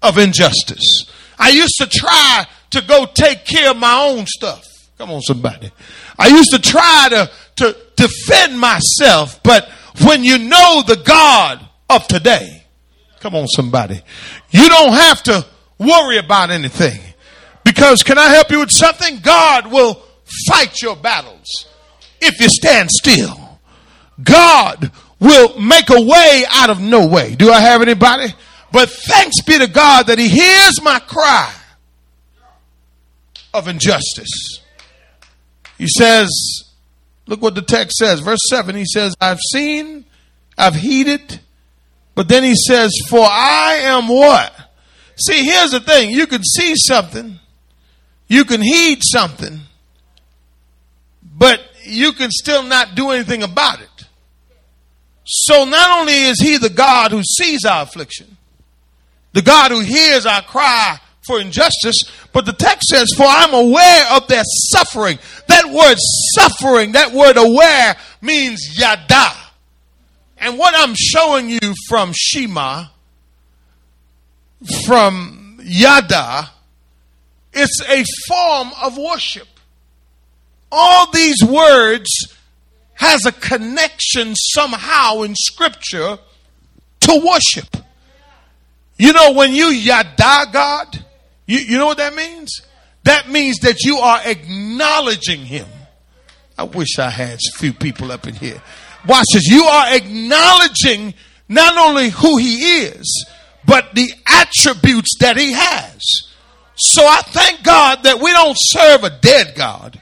of 0.03 0.19
injustice. 0.19 1.11
I 1.39 1.51
used 1.51 1.77
to 1.79 1.87
try 1.87 2.47
to 2.71 2.83
go 2.83 3.07
take 3.07 3.45
care 3.45 3.71
of 3.71 3.77
my 3.77 4.09
own 4.09 4.27
stuff. 4.27 4.65
Come 4.99 5.11
on, 5.11 5.21
somebody. 5.21 5.71
I 6.19 6.29
used 6.29 6.51
to 6.53 6.61
try 6.61 7.09
to, 7.11 7.31
to 7.57 7.77
defend 7.97 8.59
myself, 8.59 9.43
but 9.43 9.69
when 10.05 10.25
you 10.25 10.39
know 10.39 10.83
the 10.87 11.03
God 11.05 11.67
of 11.91 12.07
today, 12.07 12.65
come 13.21 13.35
on, 13.35 13.47
somebody, 13.49 14.01
you 14.51 14.69
don't 14.69 14.93
have 14.93 15.23
to 15.25 15.47
worry 15.79 16.19
about 16.19 16.51
anything. 16.51 17.01
Because 17.65 18.03
can 18.03 18.19
I 18.19 18.29
help 18.29 18.51
you 18.51 18.61
with 18.61 18.71
something? 18.71 19.19
God 19.21 19.71
will 19.71 20.03
fight 20.49 20.83
your 20.83 20.97
battles 20.97 21.67
if 22.21 22.41
you 22.41 22.49
stand 22.49 22.91
still. 22.91 23.59
God 24.23 24.91
will 25.21 25.59
make 25.61 25.91
a 25.91 26.01
way 26.01 26.45
out 26.51 26.71
of 26.71 26.81
no 26.81 27.07
way. 27.07 27.35
Do 27.35 27.51
I 27.51 27.61
have 27.61 27.83
anybody? 27.83 28.35
But 28.73 28.89
thanks 28.89 29.43
be 29.43 29.59
to 29.59 29.67
God 29.67 30.07
that 30.07 30.19
He 30.19 30.29
hears 30.29 30.83
my 30.83 30.99
cry 30.99 31.53
of 33.55 33.69
injustice. 33.69 34.61
He 35.79 35.87
says, 35.89 36.31
look 37.27 37.43
what 37.43 37.55
the 37.55 37.63
text 37.63 37.97
says. 37.97 38.21
Verse 38.21 38.41
7, 38.49 38.75
he 38.75 38.85
says, 38.85 39.15
I've 39.21 39.41
seen, 39.53 40.05
I've 40.57 40.75
heeded, 40.75 41.41
but 42.15 42.29
then 42.29 42.43
he 42.43 42.55
says, 42.55 42.93
For 43.09 43.25
I 43.25 43.81
am 43.83 44.09
what? 44.09 44.55
See, 45.17 45.45
here's 45.45 45.71
the 45.71 45.81
thing 45.81 46.11
you 46.11 46.27
can 46.27 46.43
see 46.43 46.75
something, 46.77 47.39
you 48.33 48.47
can 48.47 48.63
heed 48.63 49.01
something, 49.03 49.61
but 51.23 51.61
you 51.85 52.13
can 52.15 52.31
still 52.31 52.63
not 52.63 52.95
do 52.95 53.11
anything 53.11 53.43
about 53.43 53.83
it. 53.83 54.07
So 55.27 55.67
not 55.67 56.01
only 56.01 56.15
is 56.15 56.41
he 56.41 56.57
the 56.57 56.71
God 56.71 57.11
who 57.11 57.23
sees 57.23 57.67
our 57.67 57.83
affliction, 57.83 58.39
the 59.35 59.43
God 59.43 59.71
who 59.71 59.81
hears 59.81 60.25
our 60.25 60.41
cry 60.41 60.99
for 61.27 61.41
injustice, 61.41 62.05
but 62.33 62.47
the 62.47 62.55
text 62.55 62.89
says, 62.89 63.09
For 63.15 63.27
I'm 63.27 63.53
aware 63.53 64.07
of 64.13 64.27
their 64.29 64.45
suffering. 64.45 65.19
That 65.49 65.67
word 65.67 65.97
suffering, 66.35 66.93
that 66.93 67.13
word 67.13 67.37
aware 67.37 67.97
means 68.23 68.79
yada. 68.79 69.37
And 70.39 70.59
what 70.59 70.73
I'm 70.75 70.95
showing 70.97 71.51
you 71.51 71.75
from 71.87 72.13
Shema, 72.15 72.87
from 74.87 75.61
yada, 75.63 76.49
it's 77.53 77.81
a 77.89 78.05
form 78.29 78.71
of 78.83 78.97
worship. 78.97 79.49
All 80.71 81.11
these 81.11 81.43
words 81.45 82.09
has 82.95 83.27
a 83.27 83.33
connection 83.33 84.35
somehow 84.35 85.23
in 85.23 85.35
scripture 85.35 86.19
to 87.01 87.23
worship. 87.25 87.77
You 88.97 89.13
know, 89.13 89.33
when 89.33 89.53
you 89.53 89.67
yada 89.67 90.47
God, 90.53 91.05
you, 91.47 91.59
you 91.59 91.79
know 91.79 91.87
what 91.87 91.99
that 91.99 92.15
means? 92.15 92.63
That 93.05 93.29
means 93.29 93.59
that 93.61 93.83
you 93.83 93.99
are 93.99 94.21
acknowledging 94.25 95.41
Him. 95.41 95.67
I 96.57 96.65
wish 96.65 96.99
I 96.99 97.11
had 97.11 97.35
a 97.35 97.59
few 97.59 97.73
people 97.73 98.13
up 98.13 98.27
in 98.27 98.35
here. 98.35 98.63
Watch 99.07 99.27
this. 99.33 99.49
You 99.49 99.65
are 99.65 99.95
acknowledging 99.95 101.15
not 101.49 101.77
only 101.77 102.11
who 102.11 102.39
He 102.39 102.85
is, 102.85 103.27
but 103.67 103.95
the 103.95 104.13
attributes 104.27 105.17
that 105.19 105.37
He 105.37 105.53
has. 105.53 106.01
So 106.75 107.03
I 107.03 107.21
thank 107.23 107.63
God 107.63 108.05
that 108.05 108.21
we 108.21 108.33
don't 108.33 108.57
serve 108.59 109.05
a 109.05 109.11
dead 109.11 109.55
God. 109.55 110.01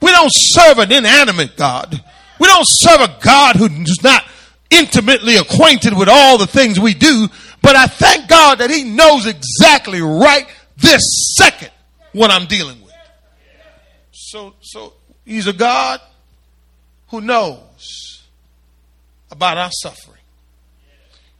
We 0.00 0.10
don't 0.12 0.30
serve 0.32 0.78
an 0.78 0.92
inanimate 0.92 1.56
God. 1.56 2.02
We 2.38 2.46
don't 2.46 2.66
serve 2.66 3.00
a 3.00 3.16
God 3.20 3.56
who's 3.56 4.02
not 4.02 4.24
intimately 4.70 5.36
acquainted 5.36 5.96
with 5.96 6.08
all 6.08 6.38
the 6.38 6.46
things 6.46 6.78
we 6.78 6.94
do, 6.94 7.28
but 7.62 7.74
I 7.74 7.86
thank 7.86 8.28
God 8.28 8.58
that 8.58 8.70
He 8.70 8.84
knows 8.84 9.26
exactly 9.26 10.00
right 10.00 10.46
this 10.76 11.02
second 11.36 11.70
what 12.12 12.30
I'm 12.30 12.46
dealing 12.46 12.80
with. 12.82 12.94
So, 14.12 14.54
so 14.60 14.92
He's 15.24 15.46
a 15.46 15.52
God 15.52 16.00
who 17.08 17.20
knows 17.20 18.22
about 19.30 19.58
our 19.58 19.70
suffering. 19.72 20.20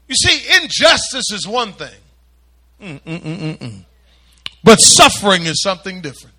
You 0.09 0.15
see, 0.15 0.57
injustice 0.63 1.31
is 1.33 1.47
one 1.47 1.75
thing, 1.75 1.95
Mm-mm-mm-mm. 2.81 3.85
But 4.63 4.77
suffering 4.77 5.47
is 5.47 5.63
something 5.63 6.01
different. 6.01 6.35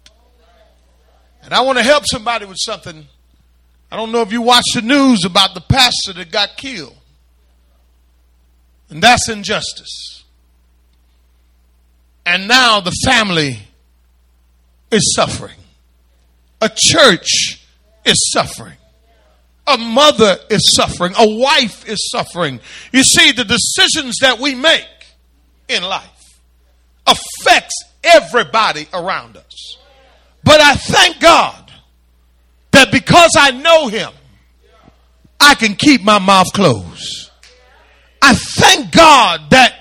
And 1.43 1.53
I 1.53 1.61
want 1.61 1.77
to 1.77 1.83
help 1.83 2.05
somebody 2.05 2.45
with 2.45 2.57
something. 2.59 3.07
I 3.91 3.95
don't 3.95 4.11
know 4.11 4.21
if 4.21 4.31
you 4.31 4.41
watched 4.41 4.75
the 4.75 4.81
news 4.81 5.25
about 5.25 5.53
the 5.53 5.61
pastor 5.61 6.13
that 6.13 6.31
got 6.31 6.57
killed. 6.57 6.95
And 8.89 9.01
that's 9.01 9.29
injustice. 9.29 10.23
And 12.25 12.47
now 12.47 12.81
the 12.81 12.91
family 13.05 13.59
is 14.91 15.13
suffering. 15.15 15.57
A 16.61 16.69
church 16.69 17.65
is 18.05 18.31
suffering. 18.31 18.77
A 19.65 19.77
mother 19.77 20.37
is 20.49 20.73
suffering. 20.75 21.13
A 21.17 21.27
wife 21.27 21.87
is 21.87 22.09
suffering. 22.11 22.59
You 22.91 23.03
see, 23.03 23.31
the 23.31 23.45
decisions 23.45 24.17
that 24.21 24.39
we 24.39 24.55
make 24.55 24.85
in 25.67 25.83
life 25.83 26.39
affects 27.05 27.83
everybody 28.03 28.87
around 28.93 29.37
us. 29.37 29.77
But 30.43 30.61
I 30.61 30.75
thank 30.75 31.19
God 31.19 31.71
that 32.71 32.91
because 32.91 33.31
I 33.37 33.51
know 33.51 33.87
him, 33.87 34.11
I 35.39 35.55
can 35.55 35.75
keep 35.75 36.03
my 36.03 36.19
mouth 36.19 36.51
closed. 36.53 37.31
I 38.21 38.33
thank 38.33 38.91
God 38.91 39.49
that 39.51 39.73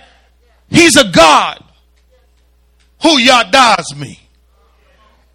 he's 0.69 0.97
a 0.97 1.11
God 1.11 1.63
who 3.03 3.21
yadas 3.21 3.97
me. 3.97 4.21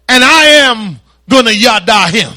And 0.08 0.22
I 0.22 0.44
am 0.66 1.00
going 1.28 1.46
to 1.46 1.56
yada 1.56 2.08
him. 2.08 2.32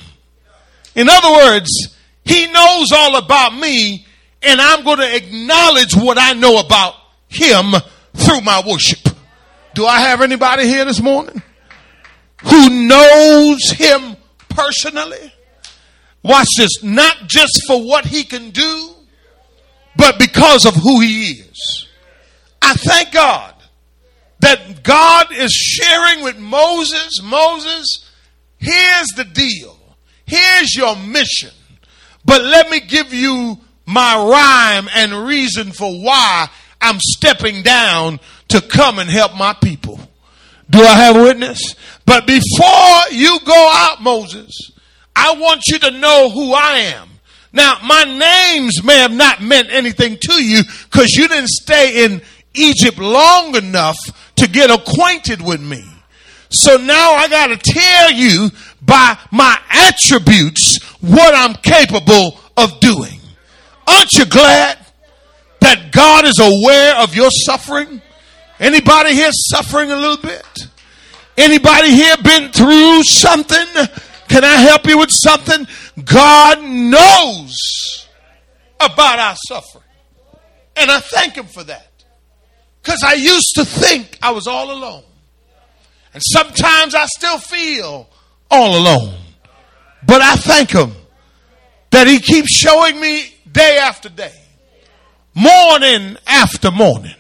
In 0.96 1.10
other 1.10 1.32
words, 1.32 1.96
he 2.24 2.52
knows 2.52 2.92
all 2.92 3.18
about 3.18 3.54
me 3.56 4.06
and 4.42 4.62
I'm 4.62 4.84
going 4.84 5.00
to 5.00 5.16
acknowledge 5.16 5.96
what 5.96 6.18
I 6.20 6.34
know 6.34 6.60
about 6.60 6.96
him 7.28 7.74
through 8.14 8.42
my 8.42 8.62
worship. 8.66 9.07
Do 9.78 9.86
I 9.86 10.00
have 10.00 10.24
anybody 10.24 10.66
here 10.66 10.86
this 10.86 11.00
morning 11.00 11.40
who 12.42 12.88
knows 12.88 13.62
him 13.70 14.18
personally? 14.50 15.32
Watch 16.24 16.48
this, 16.58 16.82
not 16.82 17.28
just 17.28 17.62
for 17.68 17.86
what 17.86 18.04
he 18.04 18.24
can 18.24 18.50
do, 18.50 18.90
but 19.96 20.18
because 20.18 20.66
of 20.66 20.74
who 20.74 21.00
he 21.02 21.34
is. 21.34 21.88
I 22.60 22.74
thank 22.74 23.12
God 23.12 23.54
that 24.40 24.82
God 24.82 25.32
is 25.32 25.52
sharing 25.52 26.24
with 26.24 26.40
Moses 26.40 27.22
Moses, 27.22 28.12
here's 28.58 29.10
the 29.16 29.26
deal, 29.26 29.78
here's 30.26 30.74
your 30.74 30.96
mission, 30.96 31.52
but 32.26 32.42
let 32.42 32.72
me 32.72 32.80
give 32.80 33.14
you 33.14 33.60
my 33.86 34.16
rhyme 34.16 34.90
and 34.96 35.28
reason 35.28 35.72
for 35.72 36.02
why 36.02 36.50
I'm 36.82 36.98
stepping 37.00 37.62
down 37.62 38.20
to 38.50 38.62
come 38.62 39.00
and 39.00 39.10
help 39.10 39.36
my 39.36 39.54
people. 39.54 40.00
Do 40.70 40.82
I 40.82 40.94
have 40.94 41.16
a 41.16 41.24
witness? 41.24 41.76
But 42.06 42.28
before 42.28 43.02
you 43.12 43.40
go 43.46 43.70
out, 43.74 44.02
Moses, 44.02 44.72
I 45.16 45.34
want 45.34 45.64
you 45.68 45.80
to 45.80 45.92
know 45.92 46.30
who 46.30 46.54
I 46.54 46.78
am. 46.96 47.10
Now, 47.54 47.80
my 47.84 48.04
names 48.04 48.84
may 48.84 48.98
have 48.98 49.14
not 49.14 49.42
meant 49.42 49.70
anything 49.72 50.18
to 50.22 50.44
you 50.44 50.62
because 50.84 51.12
you 51.12 51.28
didn't 51.28 51.48
stay 51.48 52.06
in 52.06 52.22
Egypt 52.54 52.98
long 52.98 53.56
enough 53.56 53.98
to 54.36 54.48
get 54.48 54.70
acquainted 54.70 55.42
with 55.42 55.62
me. 55.62 55.84
So 56.50 56.78
now 56.78 57.14
I 57.14 57.28
got 57.28 57.48
to 57.48 57.58
tell 57.58 58.12
you 58.12 58.50
by 58.82 59.18
my 59.32 59.58
attributes 59.70 60.82
what 61.02 61.34
I'm 61.36 61.56
capable 61.56 62.40
of 62.56 62.80
doing. 62.80 63.20
Aren't 63.88 64.14
you 64.14 64.26
glad 64.26 64.78
that 65.62 65.92
God 65.92 66.26
is 66.26 66.40
aware 66.40 66.96
of 66.98 67.16
your 67.16 67.30
suffering? 67.32 68.02
Anybody 68.60 69.14
here 69.14 69.32
suffering 69.32 69.92
a 69.92 69.96
little 69.96 70.18
bit? 70.18 70.46
Anybody 71.38 71.92
here 71.92 72.18
been 72.18 72.52
through 72.52 73.04
something? 73.04 73.66
Can 74.28 74.44
I 74.44 74.56
help 74.56 74.88
you 74.88 74.98
with 74.98 75.12
something? 75.12 75.68
God 76.04 76.64
knows 76.64 78.08
about 78.80 79.20
our 79.20 79.36
suffering. 79.48 79.84
And 80.76 80.92
I 80.92 81.00
thank 81.00 81.36
Him 81.36 81.46
for 81.46 81.64
that. 81.64 81.92
Because 82.82 83.04
I 83.06 83.14
used 83.14 83.54
to 83.56 83.66
think 83.66 84.18
I 84.22 84.32
was 84.32 84.48
all 84.48 84.72
alone. 84.72 85.04
And 86.14 86.24
sometimes 86.26 86.96
I 86.96 87.06
still 87.06 87.38
feel 87.38 88.10
all 88.50 88.78
alone. 88.78 89.14
But 90.06 90.22
I 90.22 90.36
thank 90.36 90.72
Him 90.72 90.94
that 91.92 92.08
He 92.08 92.20
keeps 92.20 92.52
showing 92.52 93.00
me 93.00 93.34
day 93.52 93.78
after 93.78 94.10
day, 94.10 94.34
morning 95.34 96.18
after 96.28 96.72
morning, 96.72 97.16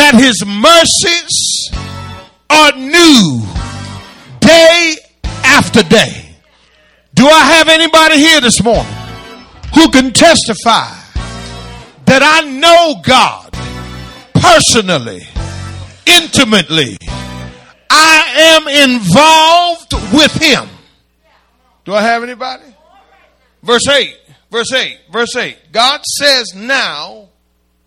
that 0.00 0.14
His 0.14 0.42
mercies 0.46 1.70
are 2.48 2.72
new 2.72 3.42
day 4.40 4.96
after 5.44 5.82
day. 5.82 6.36
Do 7.12 7.26
I 7.26 7.40
have 7.40 7.68
anybody 7.68 8.16
here 8.16 8.40
this 8.40 8.64
morning 8.64 8.90
who 9.74 9.90
can 9.90 10.14
testify 10.14 10.88
that 12.06 12.22
I 12.22 12.48
know 12.48 13.02
God 13.04 13.52
personally, 14.32 15.20
intimately? 16.06 16.96
I 17.90 18.24
am 18.56 18.68
involved 18.68 19.92
with 20.14 20.32
Him. 20.32 20.66
Do 21.84 21.92
I 21.92 22.00
have 22.00 22.22
anybody? 22.22 22.74
Verse 23.62 23.86
8, 23.86 24.16
verse 24.50 24.72
8, 24.72 24.98
verse 25.12 25.36
8. 25.36 25.58
God 25.72 26.00
says, 26.06 26.54
Now, 26.54 27.28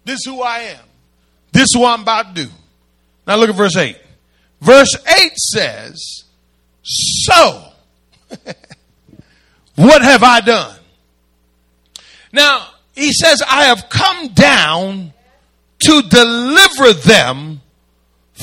this 0.06 0.19
is 0.19 0.26
who 0.28 0.43
I 0.43 0.60
am. 0.60 0.93
This 1.54 1.70
is 1.70 1.78
what 1.78 1.94
I'm 1.94 2.02
about 2.02 2.36
to 2.36 2.46
do. 2.46 2.52
Now 3.28 3.38
look 3.38 3.50
at 3.50 3.56
verse 3.56 3.78
8. 3.78 3.96
Verse 4.60 4.96
8 5.22 5.38
says, 5.38 6.24
So, 6.82 7.63
what 9.76 10.02
have 10.02 10.24
I 10.24 10.42
done? 10.42 10.80
Now, 12.32 12.68
he 12.96 13.13
says, 13.13 13.44
I 13.48 13.66
have 13.66 13.88
come 13.89 14.30
down 14.30 15.13
to 15.84 16.02
deliver 16.02 16.94
them 16.94 17.62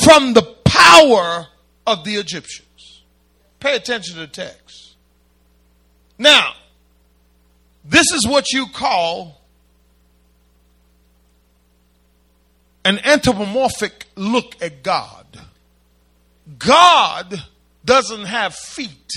from 0.04 0.32
the 0.32 0.42
power 0.64 1.48
of 1.86 2.04
the 2.04 2.14
Egyptians. 2.14 3.02
Pay 3.58 3.74
attention 3.74 4.14
to 4.14 4.20
the 4.20 4.26
text. 4.28 4.94
Now, 6.16 6.52
this 7.84 8.12
is 8.12 8.26
what 8.28 8.52
you 8.52 8.66
call 8.68 9.39
an 12.84 12.98
anthropomorphic 13.04 14.06
look 14.16 14.60
at 14.62 14.82
God. 14.82 15.26
God 16.58 17.42
doesn't 17.84 18.24
have 18.24 18.54
feet 18.54 19.12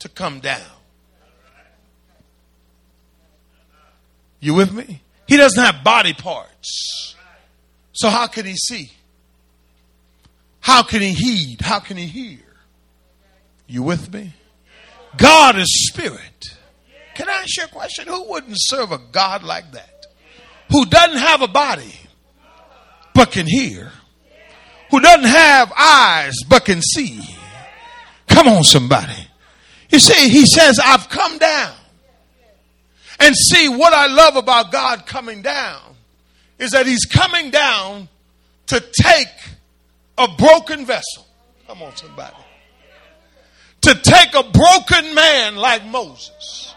to 0.00 0.08
come 0.08 0.40
down. 0.40 0.60
You 4.40 4.54
with 4.54 4.72
me? 4.72 5.02
He 5.26 5.36
doesn't 5.36 5.62
have 5.62 5.82
body 5.82 6.12
parts. 6.12 7.14
So 7.92 8.10
how 8.10 8.26
can 8.26 8.44
he 8.44 8.56
see? 8.56 8.90
How 10.60 10.82
can 10.82 11.00
he 11.00 11.12
heed? 11.12 11.60
How 11.60 11.78
can 11.78 11.96
he 11.96 12.06
hear? 12.06 12.40
You 13.66 13.82
with 13.82 14.12
me? 14.12 14.34
God 15.16 15.58
is 15.58 15.88
spirit. 15.88 16.56
Can 17.14 17.28
I 17.28 17.32
ask 17.32 17.56
you 17.56 17.64
a 17.64 17.68
question? 17.68 18.08
Who 18.08 18.30
wouldn't 18.30 18.56
serve 18.56 18.92
a 18.92 18.98
God 18.98 19.42
like 19.42 19.72
that? 19.72 20.06
Who 20.70 20.84
doesn't 20.86 21.18
have 21.18 21.42
a 21.42 21.48
body 21.48 21.94
but 23.14 23.30
can 23.30 23.46
hear? 23.46 23.90
Who 24.90 25.00
doesn't 25.00 25.26
have 25.26 25.72
eyes 25.76 26.34
but 26.48 26.64
can 26.64 26.82
see? 26.82 27.20
Come 28.28 28.48
on, 28.48 28.64
somebody. 28.64 29.28
You 29.90 29.98
see, 29.98 30.28
he 30.28 30.44
says, 30.46 30.78
I've 30.84 31.08
come 31.08 31.38
down. 31.38 31.74
And 33.20 33.34
see, 33.34 33.68
what 33.68 33.92
I 33.92 34.06
love 34.06 34.36
about 34.36 34.72
God 34.72 35.06
coming 35.06 35.40
down 35.40 35.80
is 36.58 36.72
that 36.72 36.86
he's 36.86 37.04
coming 37.04 37.50
down 37.50 38.08
to 38.66 38.80
take 38.80 39.28
a 40.18 40.28
broken 40.28 40.84
vessel. 40.84 41.26
Come 41.66 41.82
on, 41.82 41.96
somebody. 41.96 42.36
To 43.82 43.94
take 43.94 44.34
a 44.34 44.42
broken 44.42 45.14
man 45.14 45.56
like 45.56 45.84
Moses. 45.86 46.74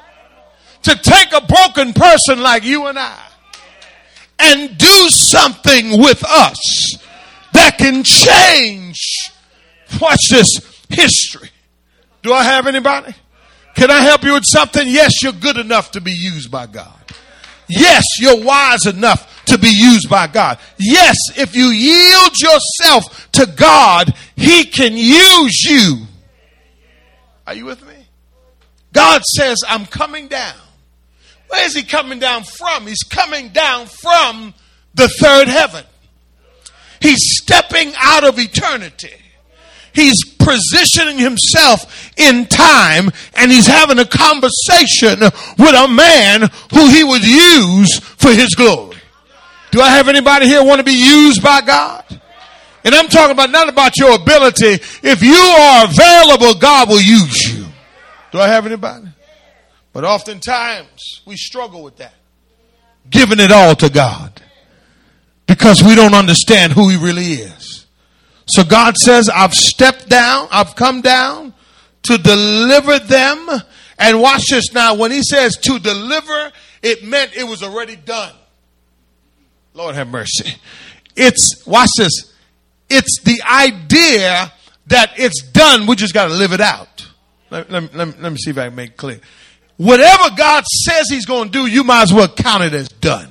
To 0.84 0.96
take 0.96 1.34
a 1.34 1.42
broken 1.46 1.94
person 1.94 2.42
like 2.42 2.64
you 2.64 2.88
and 2.88 3.00
I. 3.00 3.20
And 4.40 4.78
do 4.78 5.10
something 5.10 6.00
with 6.00 6.24
us 6.24 6.98
that 7.54 7.78
can 7.78 8.04
change, 8.04 9.00
watch 10.00 10.30
this, 10.30 10.84
history. 10.90 11.50
Do 12.22 12.34
I 12.34 12.44
have 12.44 12.68
anybody? 12.68 13.14
Can 13.76 13.92
I 13.92 14.02
help 14.02 14.24
you 14.24 14.34
with 14.34 14.46
something? 14.46 14.88
Yes, 14.88 15.24
you're 15.24 15.34
good 15.34 15.58
enough 15.58 15.92
to 15.92 16.02
be 16.02 16.12
used 16.12 16.52
by 16.52 16.68
God. 16.68 16.94
Yes, 17.68 18.04
you're 18.20 18.44
wise 18.44 18.86
enough 18.86 19.46
to 19.46 19.58
be 19.58 19.70
used 19.70 20.10
by 20.10 20.28
God. 20.28 20.60
Yes, 20.78 21.16
if 21.36 21.56
you 21.56 21.68
yield 21.68 22.32
yourself 22.40 23.32
to 23.34 23.46
God, 23.46 24.14
He 24.36 24.66
can 24.66 24.94
use 24.96 25.64
you. 25.64 26.06
Are 27.46 27.54
you 27.54 27.66
with 27.66 27.86
me? 27.88 27.94
God 28.94 29.22
says, 29.24 29.58
I'm 29.68 29.86
coming 29.86 30.28
down. 30.28 30.56
Where 31.50 31.66
is 31.66 31.76
He 31.76 31.84
coming 31.84 32.20
down 32.20 32.44
from? 32.44 32.88
He's 32.88 33.04
coming 33.04 33.50
down 33.50 33.88
from 33.88 34.54
the 34.94 35.08
third 35.08 35.48
heaven. 35.48 35.86
He's 37.00 37.38
stepping 37.42 37.94
out 37.98 38.24
of 38.24 38.40
eternity. 38.40 39.14
He's 39.94 40.24
positioning 40.24 41.18
himself 41.18 42.12
in 42.18 42.46
time 42.46 43.10
and 43.34 43.52
he's 43.52 43.66
having 43.66 43.98
a 43.98 44.06
conversation 44.06 45.20
with 45.58 45.74
a 45.74 45.88
man 45.88 46.42
who 46.72 46.90
he 46.90 47.04
would 47.04 47.24
use 47.24 47.98
for 48.00 48.32
his 48.32 48.54
glory. 48.54 48.98
Do 49.72 49.82
I 49.82 49.90
have 49.90 50.08
anybody 50.08 50.46
here 50.46 50.64
want 50.64 50.80
to 50.80 50.84
be 50.84 50.92
used 50.92 51.42
by 51.42 51.62
God? 51.62 52.04
And 52.84 52.94
I'm 52.94 53.08
talking 53.08 53.32
about 53.32 53.50
not 53.50 53.70
about 53.70 53.98
your 53.98 54.16
ability. 54.16 54.80
If 55.04 55.24
you 55.24 55.34
are 55.34 55.86
available, 55.86 56.60
God 56.60 56.90
will 56.90 57.02
use 57.02 57.52
you. 57.52 57.66
Do 58.32 58.40
I 58.40 58.48
have 58.48 58.66
anybody? 58.68 59.08
But 59.98 60.06
oftentimes 60.06 61.24
we 61.26 61.38
struggle 61.38 61.82
with 61.82 61.98
that. 61.98 62.14
Giving 63.10 63.40
it 63.40 63.52
all 63.52 63.74
to 63.78 63.90
God. 63.90 64.44
Because 65.48 65.82
we 65.82 65.96
don't 65.96 66.14
understand 66.14 66.72
who 66.72 66.88
He 66.90 66.98
really 66.98 67.32
is. 67.32 67.88
So 68.46 68.64
God 68.64 68.96
says, 68.96 69.28
I've 69.28 69.56
stepped 69.56 70.08
down, 70.08 70.50
I've 70.52 70.76
come 70.76 71.02
down 71.02 71.56
to 72.04 72.20
deliver 72.20 73.00
them. 73.00 73.50
And 73.98 74.22
watch 74.22 74.44
this 74.52 74.72
now. 74.72 74.94
When 74.94 75.10
He 75.10 75.24
says 75.24 75.58
to 75.64 75.80
deliver, 75.80 76.52
it 76.84 77.04
meant 77.04 77.36
it 77.36 77.46
was 77.46 77.64
already 77.64 77.96
done. 77.96 78.36
Lord 79.74 79.96
have 79.96 80.10
mercy. 80.10 80.58
It's, 81.16 81.66
watch 81.66 81.90
this. 81.98 82.36
It's 82.88 83.22
the 83.24 83.42
idea 83.50 84.54
that 84.86 85.14
it's 85.18 85.42
done. 85.42 85.88
We 85.88 85.96
just 85.96 86.14
got 86.14 86.28
to 86.28 86.36
live 86.36 86.54
it 86.54 86.62
out. 86.62 87.08
Let, 87.50 87.72
let, 87.72 87.96
let, 87.96 88.22
let 88.22 88.32
me 88.32 88.38
see 88.38 88.52
if 88.52 88.60
I 88.60 88.68
can 88.68 88.76
make 88.76 88.92
it 88.92 88.98
clear. 88.98 89.22
Whatever 89.78 90.36
God 90.36 90.64
says 90.66 91.08
He's 91.10 91.26
going 91.26 91.50
to 91.50 91.52
do, 91.52 91.68
you 91.68 91.84
might 91.84 92.04
as 92.04 92.14
well 92.14 92.28
count 92.28 92.64
it 92.64 92.74
as 92.74 92.90
done. 92.90 93.30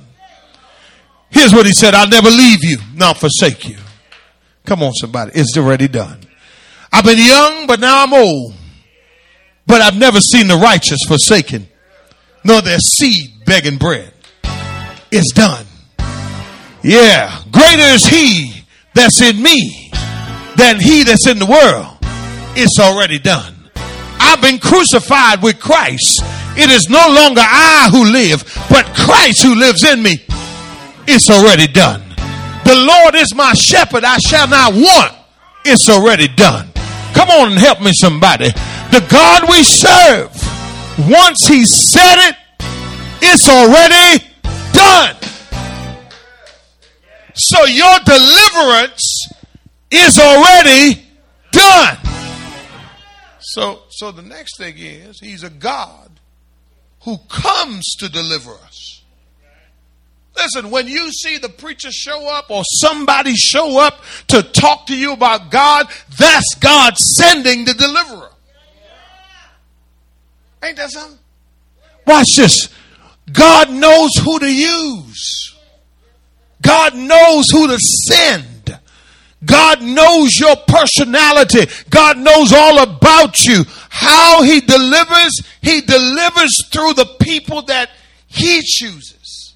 Here's 1.29 1.53
what 1.53 1.65
He 1.65 1.73
said 1.73 1.93
I'll 1.93 2.07
never 2.07 2.29
leave 2.29 2.63
you, 2.63 2.77
nor 2.95 3.13
forsake 3.13 3.67
you. 3.67 3.77
Come 4.65 4.81
on, 4.81 4.93
somebody. 4.93 5.31
It's 5.35 5.57
already 5.57 5.87
done. 5.87 6.21
I've 6.91 7.05
been 7.05 7.17
young, 7.17 7.67
but 7.67 7.79
now 7.79 8.03
I'm 8.03 8.13
old. 8.13 8.53
But 9.65 9.81
I've 9.81 9.97
never 9.97 10.19
seen 10.19 10.47
the 10.47 10.55
righteous 10.55 10.99
forsaken, 11.07 11.67
nor 12.43 12.61
their 12.61 12.79
seed 12.79 13.45
begging 13.45 13.77
bread. 13.77 14.13
It's 15.11 15.33
done. 15.33 15.65
Yeah. 16.83 17.41
Greater 17.51 17.83
is 17.93 18.05
He 18.05 18.63
that's 18.93 19.21
in 19.21 19.41
me 19.41 19.91
than 20.55 20.79
He 20.79 21.03
that's 21.03 21.27
in 21.27 21.39
the 21.39 21.45
world. 21.45 21.97
It's 22.55 22.79
already 22.79 23.19
done. 23.19 23.56
I've 24.27 24.41
been 24.41 24.59
crucified 24.59 25.41
with 25.41 25.57
Christ. 25.57 26.21
It 26.57 26.69
is 26.69 26.89
no 26.89 26.99
longer 27.07 27.39
I 27.41 27.87
who 27.89 28.03
live, 28.03 28.43
but 28.69 28.85
Christ 28.93 29.41
who 29.41 29.55
lives 29.55 29.85
in 29.85 30.03
me. 30.03 30.17
It's 31.07 31.29
already 31.29 31.67
done. 31.67 32.01
The 32.65 32.75
Lord 32.75 33.15
is 33.15 33.33
my 33.33 33.53
shepherd. 33.53 34.03
I 34.03 34.17
shall 34.17 34.49
not 34.49 34.73
want. 34.73 35.13
It's 35.63 35.87
already 35.87 36.27
done. 36.27 36.67
Come 37.13 37.29
on 37.29 37.51
and 37.53 37.59
help 37.59 37.79
me, 37.79 37.91
somebody. 37.93 38.49
The 38.91 39.05
God 39.09 39.49
we 39.49 39.63
serve, 39.63 40.29
once 41.09 41.47
He 41.47 41.65
said 41.65 42.27
it, 42.27 42.35
it's 43.21 43.47
already 43.47 44.25
done. 44.73 45.15
So 47.33 47.63
your 47.63 47.97
deliverance 48.03 49.29
is 49.89 50.19
already 50.19 51.01
done. 51.51 51.97
So, 53.39 53.83
so 53.97 54.11
the 54.11 54.21
next 54.21 54.59
thing 54.59 54.75
is, 54.77 55.19
he's 55.19 55.41
a 55.41 55.49
God 55.49 56.11
who 57.01 57.17
comes 57.29 57.83
to 57.97 58.07
deliver 58.07 58.51
us. 58.51 59.01
Listen, 60.35 60.69
when 60.69 60.87
you 60.87 61.11
see 61.11 61.39
the 61.39 61.49
preacher 61.49 61.91
show 61.91 62.29
up 62.29 62.51
or 62.51 62.61
somebody 62.63 63.33
show 63.33 63.79
up 63.79 64.03
to 64.27 64.43
talk 64.43 64.85
to 64.85 64.95
you 64.95 65.13
about 65.13 65.49
God, 65.49 65.87
that's 66.15 66.53
God 66.59 66.95
sending 66.95 67.65
the 67.65 67.73
deliverer. 67.73 68.29
Ain't 70.63 70.77
that 70.77 70.91
something? 70.91 71.17
Watch 72.05 72.35
this. 72.35 72.69
God 73.31 73.71
knows 73.71 74.11
who 74.23 74.37
to 74.37 74.53
use. 74.53 75.55
God 76.61 76.93
knows 76.95 77.45
who 77.51 77.67
to 77.67 77.79
send. 77.79 78.45
God 79.45 79.81
knows 79.81 80.39
your 80.39 80.55
personality. 80.67 81.71
God 81.89 82.17
knows 82.17 82.51
all 82.51 82.81
about 82.81 83.45
you. 83.45 83.63
How 83.89 84.41
he 84.41 84.61
delivers, 84.61 85.41
he 85.61 85.81
delivers 85.81 86.67
through 86.69 86.93
the 86.93 87.05
people 87.19 87.61
that 87.63 87.89
he 88.27 88.61
chooses. 88.63 89.53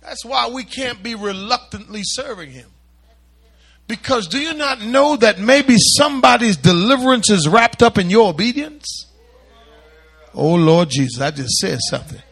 That's 0.00 0.24
why 0.24 0.48
we 0.48 0.64
can't 0.64 1.02
be 1.02 1.14
reluctantly 1.14 2.02
serving 2.04 2.50
him. 2.50 2.68
Because 3.86 4.28
do 4.28 4.38
you 4.38 4.54
not 4.54 4.80
know 4.80 5.16
that 5.16 5.38
maybe 5.38 5.76
somebody's 5.78 6.56
deliverance 6.56 7.30
is 7.30 7.48
wrapped 7.48 7.82
up 7.82 7.98
in 7.98 8.08
your 8.08 8.30
obedience? 8.30 9.06
Oh 10.32 10.54
Lord 10.54 10.90
Jesus, 10.90 11.20
I 11.20 11.30
just 11.30 11.58
said 11.58 11.78
something. 11.90 12.22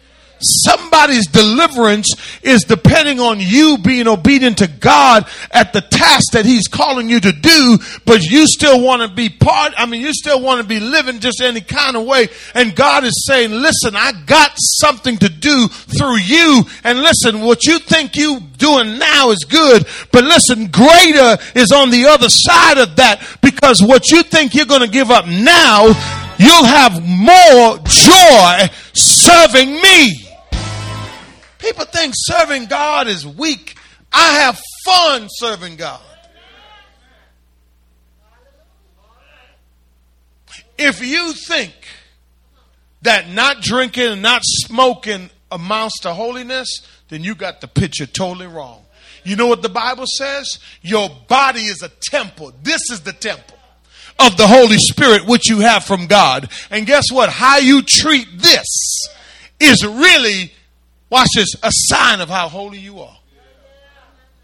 Somebody's 0.42 1.26
deliverance 1.26 2.14
is 2.42 2.64
depending 2.64 3.20
on 3.20 3.38
you 3.40 3.78
being 3.78 4.08
obedient 4.08 4.58
to 4.58 4.66
God 4.66 5.26
at 5.50 5.72
the 5.72 5.80
task 5.80 6.32
that 6.32 6.44
He's 6.44 6.68
calling 6.68 7.08
you 7.08 7.20
to 7.20 7.32
do, 7.32 7.78
but 8.04 8.22
you 8.22 8.46
still 8.46 8.82
want 8.82 9.02
to 9.02 9.08
be 9.08 9.28
part, 9.28 9.72
I 9.76 9.86
mean, 9.86 10.02
you 10.02 10.12
still 10.12 10.40
want 10.40 10.60
to 10.60 10.66
be 10.66 10.80
living 10.80 11.20
just 11.20 11.40
any 11.40 11.60
kind 11.60 11.96
of 11.96 12.04
way. 12.04 12.28
And 12.54 12.74
God 12.74 13.04
is 13.04 13.24
saying, 13.26 13.52
listen, 13.52 13.94
I 13.94 14.12
got 14.26 14.52
something 14.56 15.16
to 15.18 15.28
do 15.28 15.68
through 15.68 16.16
you. 16.18 16.64
And 16.84 17.00
listen, 17.00 17.40
what 17.40 17.64
you 17.64 17.78
think 17.78 18.16
you 18.16 18.40
doing 18.58 18.98
now 18.98 19.30
is 19.30 19.44
good, 19.44 19.86
but 20.12 20.24
listen, 20.24 20.68
greater 20.68 21.36
is 21.54 21.72
on 21.72 21.90
the 21.90 22.06
other 22.06 22.28
side 22.28 22.78
of 22.78 22.96
that 22.96 23.38
because 23.42 23.82
what 23.82 24.10
you 24.10 24.22
think 24.22 24.54
you're 24.54 24.66
going 24.66 24.82
to 24.82 24.88
give 24.88 25.10
up 25.10 25.26
now, 25.26 25.86
you'll 26.38 26.64
have 26.64 27.02
more 27.06 27.78
joy 27.84 28.70
serving 28.94 29.74
me. 29.74 30.28
People 31.62 31.84
think 31.84 32.12
serving 32.16 32.66
God 32.66 33.06
is 33.06 33.24
weak. 33.24 33.76
I 34.12 34.40
have 34.40 34.60
fun 34.84 35.28
serving 35.30 35.76
God. 35.76 36.00
If 40.76 41.00
you 41.00 41.32
think 41.32 41.72
that 43.02 43.30
not 43.30 43.60
drinking 43.60 44.08
and 44.08 44.22
not 44.22 44.42
smoking 44.44 45.30
amounts 45.52 46.00
to 46.00 46.12
holiness, 46.12 46.84
then 47.08 47.22
you 47.22 47.36
got 47.36 47.60
the 47.60 47.68
picture 47.68 48.06
totally 48.06 48.48
wrong. 48.48 48.84
You 49.22 49.36
know 49.36 49.46
what 49.46 49.62
the 49.62 49.68
Bible 49.68 50.06
says? 50.06 50.58
Your 50.80 51.08
body 51.28 51.60
is 51.60 51.82
a 51.82 51.88
temple. 51.88 52.52
This 52.64 52.90
is 52.90 53.02
the 53.02 53.12
temple 53.12 53.56
of 54.18 54.36
the 54.36 54.48
Holy 54.48 54.78
Spirit 54.78 55.26
which 55.26 55.48
you 55.48 55.60
have 55.60 55.84
from 55.84 56.08
God. 56.08 56.50
And 56.72 56.88
guess 56.88 57.04
what? 57.12 57.28
How 57.28 57.58
you 57.58 57.82
treat 57.82 58.26
this 58.36 58.66
is 59.60 59.86
really 59.86 60.52
watch 61.12 61.28
this, 61.34 61.54
a 61.62 61.70
sign 61.70 62.20
of 62.20 62.30
how 62.30 62.48
holy 62.48 62.78
you 62.78 63.00
are. 63.00 63.16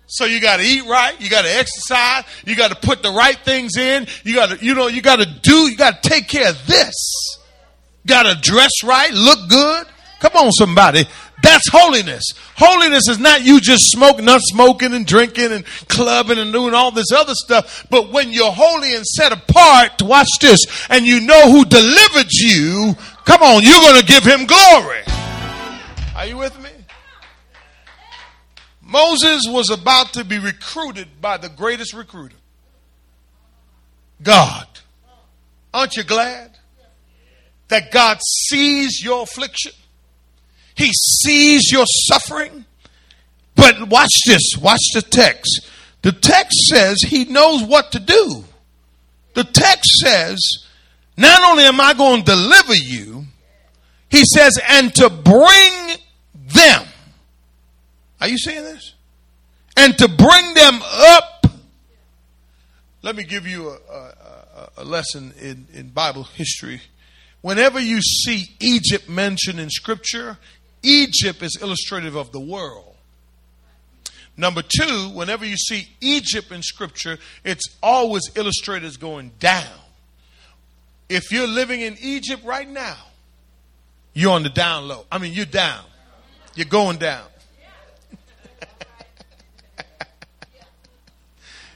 So 0.07 0.26
you 0.26 0.40
got 0.40 0.59
to 0.59 0.62
eat 0.62 0.85
right, 0.85 1.18
you 1.20 1.28
got 1.28 1.42
to 1.42 1.50
exercise, 1.50 2.24
you 2.44 2.54
got 2.54 2.70
to 2.70 2.76
put 2.76 3.02
the 3.02 3.11
right 3.11 3.38
things 3.38 3.76
in, 3.76 4.07
you 4.22 4.35
got 4.35 4.50
to, 4.50 4.64
you 4.64 4.74
know, 4.74 4.87
you 4.87 5.02
got 5.02 5.16
to 5.16 5.26
do, 5.26 5.70
you 5.70 5.76
got 5.76 6.02
to 6.02 6.09
take 6.09 6.28
care 6.28 6.50
of 6.50 6.66
this. 6.66 7.38
Got 8.07 8.24
to 8.24 8.40
dress 8.40 8.85
right, 8.85 9.11
look 9.12 9.48
good. 9.48 9.87
Come 10.20 10.33
on, 10.35 10.52
somebody. 10.52 11.04
That's 11.42 11.68
holiness. 11.70 12.24
Holiness 12.57 13.09
is 13.09 13.18
not 13.18 13.44
you 13.44 13.61
just 13.61 13.90
smoking, 13.90 14.24
not 14.24 14.40
smoking 14.42 14.92
and 14.92 15.07
drinking 15.07 15.52
and 15.52 15.64
clubbing 15.88 16.38
and 16.38 16.52
doing 16.52 16.74
all 16.74 16.90
this 16.90 17.12
other 17.12 17.35
stuff. 17.35 17.87
But 17.88 18.11
when 18.11 18.33
you're 18.33 18.50
holy 18.50 18.94
and 18.94 19.07
set 19.07 19.33
apart, 19.33 20.02
watch 20.02 20.28
this, 20.40 20.61
and 20.90 21.07
you 21.07 21.20
know 21.20 21.50
who 21.50 21.64
delivered 21.64 22.31
you, 22.31 22.94
come 23.24 23.42
on, 23.42 23.62
you're 23.62 23.81
going 23.81 24.00
to 24.00 24.07
give 24.07 24.24
him 24.24 24.46
glory. 24.46 25.02
Are 26.18 26.26
you 26.26 26.37
with 26.37 26.61
me? 26.61 26.70
Moses 28.83 29.44
was 29.46 29.70
about 29.70 30.14
to 30.14 30.24
be 30.24 30.40
recruited 30.40 31.20
by 31.20 31.37
the 31.37 31.48
greatest 31.48 31.94
recruiter 31.94 32.35
God. 34.20 34.66
Aren't 35.72 35.94
you 35.94 36.02
glad 36.02 36.59
that 37.68 37.92
God 37.92 38.18
sees 38.48 39.00
your 39.00 39.22
affliction? 39.22 39.70
He 40.74 40.90
sees 40.92 41.70
your 41.70 41.87
suffering. 41.87 42.64
But 43.54 43.88
watch 43.88 44.18
this, 44.26 44.57
watch 44.61 44.83
the 44.94 45.02
text. 45.02 45.68
The 46.02 46.11
text 46.11 46.66
says 46.66 47.00
he 47.00 47.26
knows 47.26 47.62
what 47.62 47.92
to 47.92 48.00
do. 48.00 48.42
The 49.35 49.44
text 49.44 49.88
says, 50.02 50.66
not 51.16 51.48
only 51.48 51.62
am 51.62 51.81
I 51.81 51.94
going 51.94 52.24
to 52.24 52.33
deliver 52.33 52.74
you, 52.74 53.24
he 54.11 54.24
says, 54.24 54.59
and 54.68 54.92
to 54.96 55.11
bring 55.11 55.98
them 56.54 56.87
Are 58.20 58.28
you 58.28 58.38
seeing 58.38 58.64
this? 58.64 58.94
And 59.76 59.96
to 59.98 60.08
bring 60.08 60.54
them 60.54 60.80
up. 60.82 61.46
Let 63.02 63.14
me 63.14 63.22
give 63.22 63.46
you 63.46 63.68
a, 63.68 63.94
a, 63.94 64.70
a 64.78 64.84
lesson 64.84 65.32
in, 65.40 65.66
in 65.72 65.88
Bible 65.90 66.24
history. 66.24 66.80
Whenever 67.42 67.78
you 67.78 68.00
see 68.02 68.46
Egypt 68.58 69.08
mentioned 69.08 69.61
in 69.61 69.70
Scripture, 69.70 70.37
Egypt 70.82 71.42
is 71.42 71.58
illustrative 71.62 72.16
of 72.16 72.32
the 72.32 72.40
world. 72.40 72.96
Number 74.37 74.62
two, 74.62 75.11
whenever 75.14 75.44
you 75.44 75.56
see 75.56 75.88
Egypt 76.00 76.52
in 76.52 76.62
Scripture, 76.62 77.18
it's 77.44 77.76
always 77.82 78.22
illustrated 78.37 78.87
as 78.87 78.96
going 78.96 79.32
down. 79.40 79.78
If 81.08 81.32
you're 81.32 81.48
living 81.48 81.80
in 81.80 81.96
Egypt 82.00 82.44
right 82.44 82.68
now, 82.68 82.96
you're 84.12 84.32
on 84.32 84.42
the 84.42 84.48
down 84.48 84.88
low. 84.88 85.06
I 85.11 85.18
mean, 85.18 85.32
you're 85.32 85.44
down. 85.44 85.84
You're 86.59 86.66
going 86.66 86.99
down. 86.99 87.25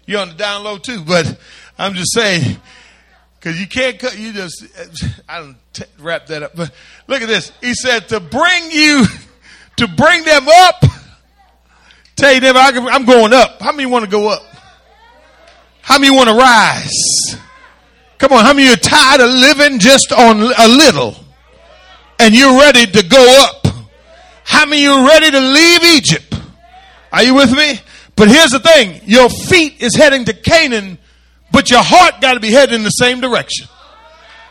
you're 0.07 0.21
on 0.21 0.29
the 0.29 0.35
down 0.35 0.65
low 0.65 0.79
too, 0.79 1.03
but 1.07 1.39
I'm 1.79 1.95
just 1.95 2.13
saying, 2.13 2.57
because 3.39 3.61
you 3.61 3.67
can't 3.67 3.99
cut, 3.99 4.19
you 4.19 4.33
just, 4.33 4.67
I 5.29 5.39
don't 5.39 5.57
t- 5.73 5.85
wrap 5.99 6.27
that 6.27 6.43
up. 6.43 6.57
But 6.57 6.73
look 7.07 7.23
at 7.23 7.29
this. 7.29 7.53
He 7.61 7.75
said 7.75 8.09
to 8.09 8.21
bring 8.21 8.71
you, 8.71 9.07
to 9.77 9.87
bring 9.89 10.25
them 10.25 10.49
up 10.49 10.85
Tell 12.23 12.33
you 12.35 12.41
them, 12.41 12.57
I'm 12.57 13.05
going 13.05 13.33
up. 13.33 13.61
How 13.61 13.73
many 13.73 13.87
want 13.87 14.05
to 14.05 14.11
go 14.11 14.29
up? 14.29 14.43
How 15.81 15.99
many 15.99 16.15
want 16.15 16.29
to 16.29 16.37
rise? 16.37 17.37
Come 18.19 18.33
on, 18.33 18.45
how 18.45 18.53
many 18.53 18.71
are 18.71 18.77
tired 18.77 19.21
of 19.21 19.31
living 19.31 19.81
just 19.81 20.13
on 20.13 20.41
a 20.41 20.69
little? 20.69 21.17
And 22.21 22.33
you're 22.33 22.57
ready 22.57 22.87
to 22.87 23.03
go 23.03 23.43
up? 23.43 23.62
How 24.45 24.67
many 24.67 24.87
are 24.87 25.07
ready 25.07 25.31
to 25.31 25.41
leave 25.41 25.85
Egypt? 25.85 26.35
Are 27.13 27.23
you 27.23 27.35
with 27.35 27.53
me? 27.53 27.81
But 28.17 28.29
here's 28.29 28.51
the 28.51 28.61
thing. 28.61 29.01
Your 29.05 29.29
feet 29.29 29.81
is 29.81 29.97
heading 29.97 30.25
to 30.27 30.33
Canaan, 30.33 30.99
but 31.51 31.71
your 31.71 31.83
heart 31.83 32.21
got 32.21 32.35
to 32.35 32.41
be 32.41 32.51
heading 32.51 32.77
in 32.77 32.83
the 32.83 32.91
same 32.91 33.21
direction. 33.21 33.69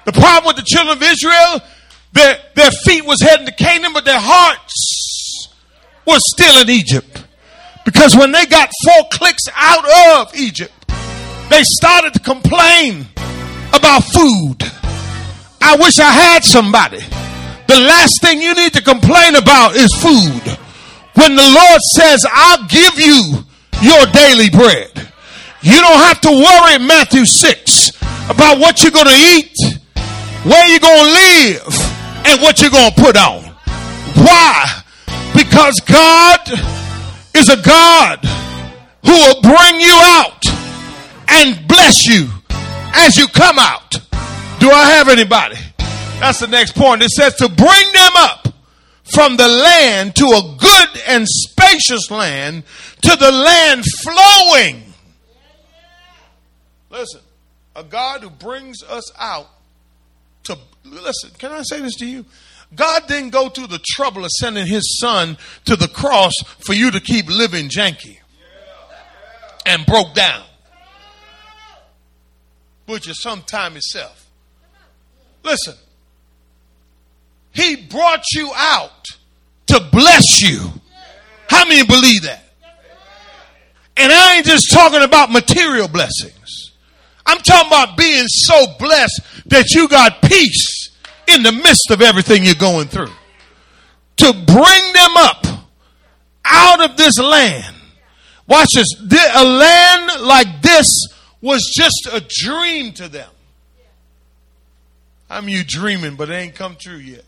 The 0.06 0.14
problem 0.14 0.46
with 0.48 0.56
the 0.56 0.64
children 0.66 0.98
of 0.98 1.04
Israel, 1.04 1.62
their, 2.14 2.40
their 2.56 2.72
feet 2.72 3.06
was 3.06 3.22
heading 3.22 3.46
to 3.46 3.54
Canaan, 3.54 3.94
but 3.94 4.06
their 4.06 4.20
hearts 4.20 5.48
were 6.08 6.20
still 6.20 6.62
in 6.62 6.70
Egypt. 6.70 7.26
Because 7.86 8.16
when 8.16 8.32
they 8.32 8.46
got 8.46 8.70
four 8.84 9.04
clicks 9.12 9.44
out 9.56 10.20
of 10.20 10.36
Egypt, 10.36 10.74
they 11.50 11.64
started 11.64 12.14
to 12.14 12.20
complain 12.20 13.08
about 13.74 14.04
food. 14.04 14.58
I 15.62 15.76
wish 15.80 16.00
I 16.00 16.12
had 16.12 16.44
somebody. 16.44 17.00
The 17.72 17.80
last 17.80 18.20
thing 18.20 18.42
you 18.42 18.54
need 18.54 18.74
to 18.74 18.82
complain 18.82 19.36
about 19.36 19.78
is 19.78 19.88
food. 19.96 20.44
When 21.14 21.38
the 21.38 21.52
Lord 21.56 21.80
says, 21.96 22.26
I'll 22.30 22.68
give 22.68 23.00
you 23.00 23.46
your 23.82 24.06
daily 24.08 24.50
bread, 24.50 24.92
you 25.62 25.80
don't 25.80 26.02
have 26.04 26.20
to 26.20 26.32
worry, 26.32 26.80
Matthew 26.80 27.24
6, 27.24 27.92
about 28.30 28.60
what 28.60 28.84
you're 28.84 28.92
going 28.92 29.08
to 29.08 29.16
eat, 29.16 29.56
where 30.44 30.68
you're 30.68 30.82
going 30.82 31.06
to 31.06 31.14
live, 31.14 32.28
and 32.28 32.42
what 32.42 32.60
you're 32.62 32.72
going 32.72 32.92
to 32.92 33.02
put 33.02 33.16
on. 33.16 33.44
Why? 34.20 34.84
Because 35.34 35.80
God 35.86 36.42
is 37.34 37.48
a 37.48 37.62
God 37.64 38.20
who 39.06 39.14
will 39.14 39.42
bring 39.44 39.80
you 39.80 39.96
out 39.96 40.44
and 41.30 41.66
bless 41.70 42.06
you 42.06 42.28
as 42.96 43.16
you 43.16 43.30
come 43.30 43.58
out. 43.58 43.92
Do 44.60 44.70
I 44.70 44.92
have 44.92 45.08
anybody? 45.08 45.56
That's 46.22 46.40
the 46.40 46.48
next 46.48 46.76
point. 46.76 47.02
It 47.02 47.10
says 47.10 47.36
to 47.38 47.50
bring 47.50 47.92
them 47.94 48.12
up 48.16 48.48
from 49.04 49.38
the 49.38 49.48
land 49.48 50.16
to 50.18 50.26
a 50.26 50.56
good 50.60 51.02
and 51.08 51.26
spacious 51.28 52.12
land 52.12 52.64
to 53.02 53.16
the 53.16 53.32
land 53.32 53.84
flowing. 54.04 54.84
Listen, 56.92 57.22
a 57.76 57.84
God 57.84 58.22
who 58.22 58.30
brings 58.30 58.84
us 58.84 59.12
out 59.18 59.50
to, 60.44 60.60
listen, 60.84 61.32
can 61.40 61.52
I 61.52 61.64
say 61.64 61.82
this 61.82 61.96
to 61.96 62.06
you? 62.06 62.24
God 62.76 63.08
didn't 63.08 63.32
go 63.32 63.50
through 63.50 63.68
the 63.68 63.82
trouble 63.84 64.24
of 64.24 64.30
sending 64.30 64.68
his 64.68 65.00
son 65.00 65.40
to 65.66 65.76
the 65.76 65.88
cross 65.88 66.34
for 66.60 66.74
you 66.74 66.92
to 66.92 67.00
keep 67.00 67.28
living 67.30 67.68
janky 67.68 68.20
and 69.66 69.88
broke 69.88 70.14
down, 70.14 70.44
which 72.86 73.10
is 73.10 73.20
sometime 73.24 73.76
itself. 73.76 74.30
Listen, 75.44 75.74
he 77.52 77.76
brought 77.76 78.24
you 78.34 78.52
out 78.56 79.06
to 79.68 79.80
bless 79.92 80.42
you. 80.42 80.72
How 81.48 81.66
many 81.66 81.86
believe 81.86 82.24
that? 82.24 82.44
And 83.98 84.12
I 84.12 84.36
ain't 84.36 84.46
just 84.46 84.72
talking 84.72 85.02
about 85.02 85.32
material 85.32 85.88
blessings. 85.88 86.72
I'm 87.26 87.40
talking 87.40 87.68
about 87.68 87.98
being 87.98 88.26
so 88.28 88.66
blessed 88.80 89.22
that 89.48 89.72
you 89.72 89.88
got 89.88 90.22
peace 90.22 90.90
in 91.28 91.44
the 91.44 91.52
midst 91.52 91.92
of 91.92 92.02
everything 92.02 92.44
you're 92.44 92.56
going 92.56 92.88
through. 92.88 93.12
To 94.18 94.34
bring 94.34 94.94
them 94.94 95.18
up 95.18 95.46
out 96.46 96.90
of 96.90 96.98
this 96.98 97.18
land. 97.20 97.76
Watch 98.48 98.70
this. 98.74 98.88
A 99.36 99.44
land 99.44 100.22
like 100.22 100.62
this 100.62 100.90
was 101.42 101.72
just 101.76 102.08
a 102.12 102.22
dream 102.28 102.94
to 102.94 103.08
them. 103.08 103.30
I'm 105.30 105.48
you 105.48 105.64
dreaming, 105.66 106.16
but 106.16 106.30
it 106.30 106.34
ain't 106.34 106.56
come 106.56 106.76
true 106.80 106.98
yet? 106.98 107.24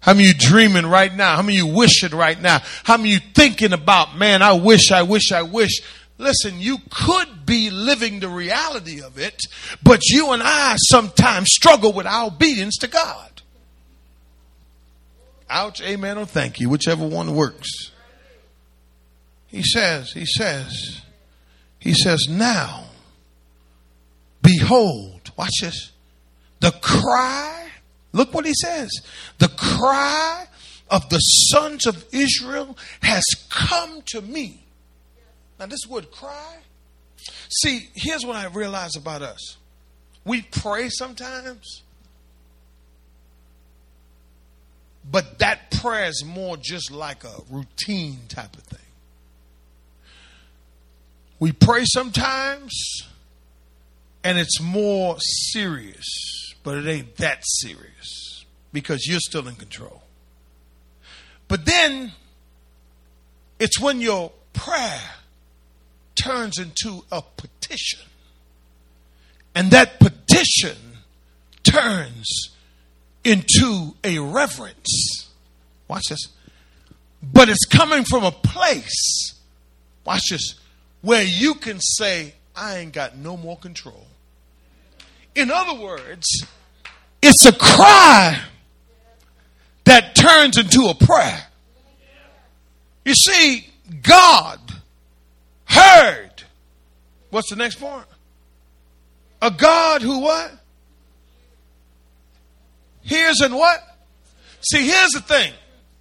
How 0.00 0.14
many 0.14 0.28
you 0.28 0.34
dreaming 0.34 0.86
right 0.86 1.14
now? 1.14 1.36
How 1.36 1.42
many 1.42 1.56
you 1.56 1.66
wishing 1.66 2.12
right 2.12 2.40
now? 2.40 2.60
How 2.84 2.96
many 2.96 3.10
you 3.10 3.18
thinking 3.34 3.72
about, 3.72 4.16
man, 4.16 4.42
I 4.42 4.52
wish, 4.52 4.92
I 4.92 5.02
wish, 5.02 5.32
I 5.32 5.42
wish. 5.42 5.80
Listen, 6.18 6.60
you 6.60 6.78
could 6.90 7.44
be 7.44 7.70
living 7.70 8.20
the 8.20 8.28
reality 8.28 9.02
of 9.02 9.18
it, 9.18 9.38
but 9.82 10.00
you 10.04 10.32
and 10.32 10.42
I 10.44 10.76
sometimes 10.78 11.48
struggle 11.50 11.92
with 11.92 12.06
our 12.06 12.28
obedience 12.28 12.78
to 12.78 12.86
God. 12.86 13.30
Ouch, 15.48 15.80
amen, 15.82 16.18
or 16.18 16.26
thank 16.26 16.58
you, 16.58 16.68
whichever 16.68 17.06
one 17.06 17.34
works. 17.34 17.92
He 19.46 19.62
says, 19.62 20.12
he 20.12 20.26
says, 20.26 21.02
he 21.78 21.94
says, 21.94 22.26
now, 22.28 22.84
behold, 24.42 25.30
watch 25.36 25.52
this, 25.60 25.92
the 26.60 26.72
cry, 26.72 27.55
look 28.16 28.34
what 28.34 28.46
he 28.46 28.54
says, 28.54 28.90
the 29.38 29.48
cry 29.48 30.46
of 30.90 31.08
the 31.08 31.18
sons 31.18 31.86
of 31.86 32.04
Israel 32.12 32.76
has 33.02 33.24
come 33.50 34.02
to 34.06 34.20
me. 34.20 34.64
Now, 35.58 35.66
this 35.66 35.86
word 35.88 36.10
cry. 36.10 36.56
See, 37.50 37.88
here's 37.94 38.24
what 38.24 38.36
I 38.36 38.46
realize 38.46 38.96
about 38.96 39.22
us 39.22 39.56
we 40.24 40.42
pray 40.42 40.88
sometimes, 40.88 41.82
but 45.08 45.38
that 45.38 45.70
prayer 45.70 46.08
is 46.08 46.24
more 46.24 46.56
just 46.56 46.90
like 46.90 47.24
a 47.24 47.34
routine 47.48 48.20
type 48.28 48.56
of 48.56 48.62
thing. 48.64 48.80
We 51.38 51.52
pray 51.52 51.82
sometimes, 51.84 52.72
and 54.24 54.38
it's 54.38 54.60
more 54.60 55.16
serious, 55.20 56.06
but 56.66 56.78
it 56.78 56.88
ain't 56.88 57.14
that 57.18 57.44
serious 57.46 58.44
because 58.72 59.06
you're 59.06 59.20
still 59.20 59.46
in 59.46 59.54
control. 59.54 60.02
But 61.46 61.64
then 61.64 62.10
it's 63.60 63.78
when 63.78 64.00
your 64.00 64.32
prayer 64.52 65.00
turns 66.16 66.58
into 66.58 67.04
a 67.12 67.22
petition. 67.22 68.00
And 69.54 69.70
that 69.70 70.00
petition 70.00 70.76
turns 71.62 72.50
into 73.22 73.94
a 74.02 74.18
reverence. 74.18 75.28
Watch 75.86 76.08
this. 76.08 76.32
But 77.22 77.48
it's 77.48 77.64
coming 77.64 78.02
from 78.02 78.24
a 78.24 78.32
place, 78.32 79.40
watch 80.04 80.30
this, 80.30 80.56
where 81.00 81.22
you 81.22 81.54
can 81.54 81.78
say, 81.78 82.34
I 82.56 82.78
ain't 82.78 82.92
got 82.92 83.16
no 83.16 83.36
more 83.36 83.56
control. 83.56 84.08
In 85.36 85.50
other 85.50 85.80
words, 85.80 86.26
it's 87.22 87.44
a 87.46 87.52
cry 87.52 88.40
that 89.84 90.14
turns 90.14 90.58
into 90.58 90.88
a 90.88 90.94
prayer. 90.94 91.42
You 93.04 93.14
see, 93.14 93.66
God 94.02 94.60
heard. 95.64 96.30
What's 97.30 97.50
the 97.50 97.56
next 97.56 97.76
part? 97.76 98.06
A 99.42 99.50
God 99.50 100.02
who 100.02 100.20
what? 100.20 100.52
Hears 103.02 103.40
and 103.40 103.54
what? 103.54 103.80
See, 104.60 104.88
here's 104.88 105.10
the 105.10 105.20
thing. 105.20 105.52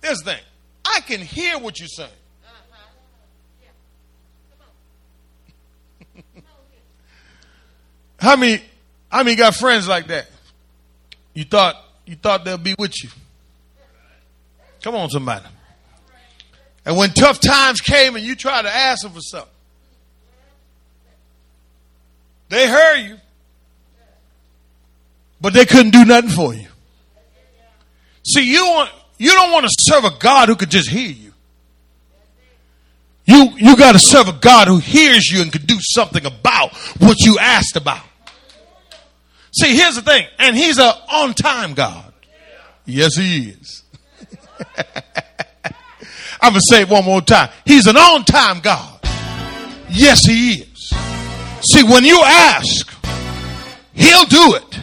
Here's 0.02 0.18
the 0.20 0.32
thing. 0.32 0.42
I 0.84 1.02
can 1.02 1.20
hear 1.20 1.60
what 1.60 1.80
you're 1.80 1.88
saying. 1.88 2.10
how 8.20 8.36
many 8.36 8.64
how 9.10 9.24
many 9.24 9.36
got 9.36 9.56
friends 9.56 9.88
like 9.88 10.08
that? 10.08 10.28
You 11.36 11.44
thought 11.44 11.76
you 12.06 12.16
thought 12.16 12.44
they'll 12.46 12.58
be 12.58 12.76
with 12.80 13.04
you. 13.04 13.10
Come 14.82 14.96
on, 14.96 15.10
somebody. 15.10 15.46
And 16.86 16.96
when 16.98 17.10
tough 17.12 17.40
times 17.40 17.82
came 17.82 18.16
and 18.16 18.24
you 18.24 18.36
tried 18.36 18.64
to 18.64 18.70
ask 18.70 19.04
them 19.04 19.12
for 19.12 19.22
something, 19.22 19.50
they 22.50 22.68
heard 22.68 22.98
you, 23.00 23.18
but 25.42 25.54
they 25.54 25.66
couldn't 25.66 25.92
do 25.92 26.06
nothing 26.06 26.30
for 26.30 26.54
you. 26.54 26.68
See, 28.24 28.52
you 28.52 28.66
want 28.66 28.92
you 29.18 29.32
don't 29.32 29.52
want 29.52 29.66
to 29.66 29.72
serve 29.78 30.06
a 30.06 30.18
God 30.18 30.50
who 30.50 30.56
could 30.56 30.72
just 30.72 30.90
hear 30.90 31.10
you. 31.10 31.34
You 33.26 33.52
you 33.58 33.76
got 33.76 33.94
to 33.94 34.00
serve 34.00 34.30
a 34.30 34.34
God 34.34 34.68
who 34.68 34.78
hears 34.78 35.26
you 35.32 35.42
and 35.42 35.52
can 35.52 35.66
do 35.66 35.78
something 35.80 36.26
about 36.26 36.74
what 37.00 37.18
you 37.20 37.40
asked 37.40 37.76
about. 37.76 38.04
See, 39.58 39.74
here's 39.76 39.96
the 39.96 40.02
thing, 40.02 40.28
and 40.38 40.56
he's 40.56 40.78
an 40.80 40.92
on-time 41.10 41.76
God. 41.76 42.12
Yes, 42.86 43.16
he 43.16 43.50
is. 43.52 43.84
I'm 46.42 46.52
gonna 46.52 46.60
say 46.70 46.82
it 46.82 46.90
one 46.90 47.06
more 47.06 47.22
time. 47.22 47.50
He's 47.64 47.88
an 47.88 47.96
on-time 47.96 48.60
God. 48.60 49.00
Yes, 49.90 50.26
he 50.26 50.56
is. 50.56 50.94
See, 51.72 51.84
when 51.84 52.04
you 52.04 52.22
ask, 52.22 52.92
he'll 53.94 54.26
do 54.26 54.56
it 54.56 54.80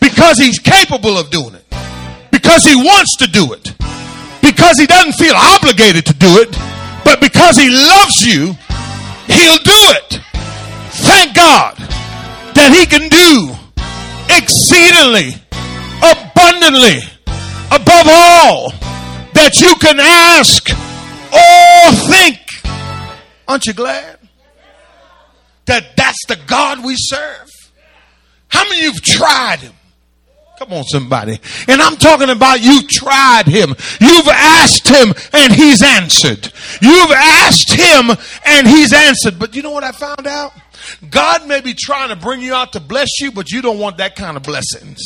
because 0.00 0.38
he's 0.38 0.58
capable 0.58 1.18
of 1.18 1.28
doing 1.28 1.54
it, 1.54 1.66
because 2.30 2.64
he 2.64 2.74
wants 2.74 3.18
to 3.18 3.26
do 3.28 3.52
it, 3.52 3.74
because 4.40 4.78
he 4.78 4.86
doesn't 4.86 5.12
feel 5.12 5.34
obligated 5.36 6.06
to 6.06 6.14
do 6.14 6.38
it, 6.38 6.50
but 7.04 7.20
because 7.20 7.58
he 7.58 7.68
loves 7.68 8.24
you, 8.26 8.54
he'll 9.26 9.62
do 9.62 9.80
it. 10.00 10.18
Thank 11.04 11.36
God 11.36 11.76
that 12.54 12.74
he 12.74 12.86
can 12.86 13.10
do 13.10 13.61
exceedingly, 14.36 15.34
abundantly, 16.02 16.98
above 17.70 18.06
all 18.06 18.70
that 19.34 19.60
you 19.60 19.74
can 19.76 19.98
ask 20.00 20.70
or 21.32 21.92
think. 22.10 22.38
Aren't 23.48 23.66
you 23.66 23.72
glad 23.72 24.18
that 25.66 25.96
that's 25.96 26.26
the 26.26 26.36
God 26.46 26.84
we 26.84 26.94
serve? 26.96 27.48
How 28.48 28.64
many 28.64 28.86
of 28.86 28.94
you've 28.94 29.02
tried 29.02 29.60
him? 29.60 29.72
Come 30.58 30.74
on, 30.74 30.84
somebody. 30.84 31.40
And 31.66 31.82
I'm 31.82 31.96
talking 31.96 32.30
about 32.30 32.62
you've 32.62 32.86
tried 32.86 33.46
him. 33.46 33.74
You've 34.00 34.28
asked 34.28 34.86
him 34.86 35.12
and 35.32 35.52
he's 35.52 35.82
answered. 35.82 36.52
You've 36.80 37.10
asked 37.10 37.72
him 37.72 38.10
and 38.44 38.68
he's 38.68 38.92
answered. 38.92 39.38
But 39.38 39.56
you 39.56 39.62
know 39.62 39.72
what 39.72 39.82
I 39.82 39.90
found 39.90 40.26
out? 40.26 40.52
God 41.10 41.46
may 41.46 41.60
be 41.60 41.74
trying 41.74 42.08
to 42.08 42.16
bring 42.16 42.40
you 42.40 42.54
out 42.54 42.72
to 42.72 42.80
bless 42.80 43.20
you, 43.20 43.32
but 43.32 43.50
you 43.50 43.62
don't 43.62 43.78
want 43.78 43.98
that 43.98 44.16
kind 44.16 44.36
of 44.36 44.42
blessings. 44.42 45.00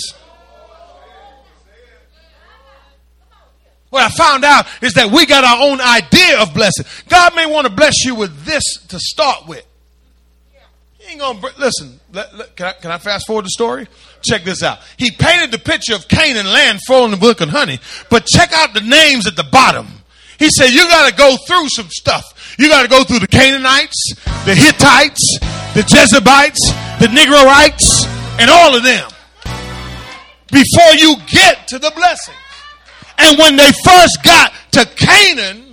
What 3.91 4.03
I 4.03 4.09
found 4.11 4.45
out 4.45 4.67
is 4.83 4.95
that 4.95 5.11
we 5.11 5.27
got 5.27 5.45
our 5.45 5.71
own 5.71 5.81
idea 5.81 6.43
of 6.43 6.53
blessing. 6.53 6.85
God 7.09 7.35
may 7.35 7.47
want 7.47 7.67
to 7.67 7.73
bless 7.73 8.05
you 8.05 8.15
with 8.15 8.45
this 8.45 8.63
to 8.89 8.99
start 8.99 9.47
with. 9.47 9.65
He 10.99 11.13
ain't 11.13 11.21
gonna 11.21 11.41
listen. 11.57 12.01
Let, 12.13 12.35
let, 12.35 12.57
can, 12.57 12.67
I, 12.67 12.73
can 12.73 12.91
I 12.91 12.99
fast 12.99 13.27
forward 13.27 13.45
the 13.45 13.51
story? 13.51 13.87
Check 14.23 14.43
this 14.43 14.63
out. 14.63 14.81
He 14.97 15.13
painted 15.13 15.53
the 15.53 15.59
picture 15.59 15.95
of 15.95 16.09
Canaan 16.09 16.47
land 16.47 16.81
flowing 16.87 17.13
with 17.13 17.21
milk 17.21 17.41
and 17.41 17.51
honey, 17.51 17.79
but 18.11 18.27
check 18.27 18.53
out 18.53 18.75
the 18.75 18.81
names 18.81 19.27
at 19.27 19.37
the 19.37 19.45
bottom. 19.45 19.87
He 20.39 20.51
said 20.51 20.71
you 20.71 20.87
got 20.89 21.09
to 21.09 21.17
go 21.17 21.37
through 21.47 21.69
some 21.69 21.89
stuff. 21.89 22.57
You 22.59 22.69
got 22.69 22.83
to 22.83 22.89
go 22.89 23.05
through 23.05 23.21
the 23.21 23.27
Canaanites, 23.29 24.15
the 24.45 24.55
Hittites, 24.55 25.39
the 25.77 25.83
Jezebites, 25.83 26.57
the 27.01 27.07
Negrites, 27.09 28.07
and 28.41 28.51
all 28.51 28.75
of 28.75 28.83
them 28.83 29.11
before 30.51 30.93
you 30.97 31.17
get 31.29 31.69
to 31.69 31.79
the 31.79 31.93
blessings. 31.95 32.37
And 33.19 33.39
when 33.39 33.57
they 33.57 33.71
first 33.85 34.23
got 34.23 34.55
to 34.73 34.87
Canaan, 34.97 35.66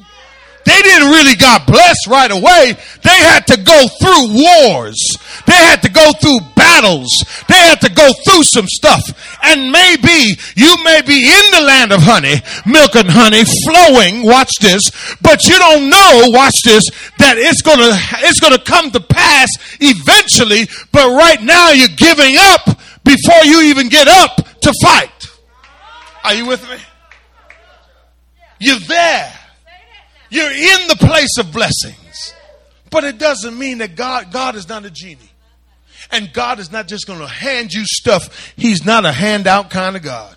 they 0.65 0.81
didn't 0.81 1.09
really 1.09 1.35
got 1.35 1.67
blessed 1.67 2.07
right 2.07 2.31
away. 2.31 2.77
They 3.03 3.17
had 3.17 3.45
to 3.47 3.57
go 3.57 3.85
through 3.99 4.33
wars. 4.33 4.97
They 5.45 5.53
had 5.53 5.81
to 5.81 5.89
go 5.89 6.11
through 6.13 6.39
battles. 6.55 7.09
They 7.47 7.57
had 7.57 7.81
to 7.81 7.91
go 7.91 8.11
through 8.25 8.43
some 8.43 8.67
stuff. 8.67 9.03
And 9.43 9.71
maybe 9.71 10.39
you 10.55 10.77
may 10.83 11.01
be 11.01 11.25
in 11.25 11.51
the 11.51 11.61
land 11.65 11.91
of 11.91 12.01
honey, 12.01 12.41
milk 12.65 12.95
and 12.95 13.09
honey 13.09 13.43
flowing. 13.67 14.25
Watch 14.25 14.51
this. 14.61 14.81
But 15.21 15.43
you 15.45 15.57
don't 15.59 15.89
know, 15.89 16.23
watch 16.31 16.55
this, 16.63 16.83
that 17.19 17.37
it's 17.37 17.61
gonna, 17.61 17.91
it's 18.25 18.39
gonna 18.39 18.63
come 18.63 18.91
to 18.91 19.01
pass 19.01 19.49
eventually. 19.81 20.67
But 20.91 21.07
right 21.09 21.41
now 21.41 21.71
you're 21.71 21.95
giving 21.95 22.35
up 22.37 22.65
before 23.03 23.43
you 23.43 23.61
even 23.63 23.89
get 23.89 24.07
up 24.07 24.37
to 24.61 24.73
fight. 24.81 25.09
Are 26.23 26.33
you 26.33 26.45
with 26.45 26.63
me? 26.69 26.77
You're 28.59 28.79
there. 28.79 29.42
You're 30.33 30.51
in 30.51 30.87
the 30.87 30.95
place 30.95 31.37
of 31.37 31.53
blessings. 31.53 32.33
But 32.89 33.03
it 33.03 33.19
doesn't 33.19 33.55
mean 33.55 33.77
that 33.77 33.95
God, 33.95 34.31
God 34.31 34.55
is 34.55 34.67
not 34.67 34.83
a 34.83 34.89
genie. 34.89 35.29
And 36.11 36.33
God 36.33 36.57
is 36.57 36.71
not 36.71 36.87
just 36.87 37.05
going 37.05 37.19
to 37.19 37.27
hand 37.27 37.71
you 37.71 37.85
stuff. 37.85 38.51
He's 38.55 38.83
not 38.83 39.05
a 39.05 39.11
handout 39.11 39.69
kind 39.69 39.95
of 39.95 40.01
God. 40.01 40.35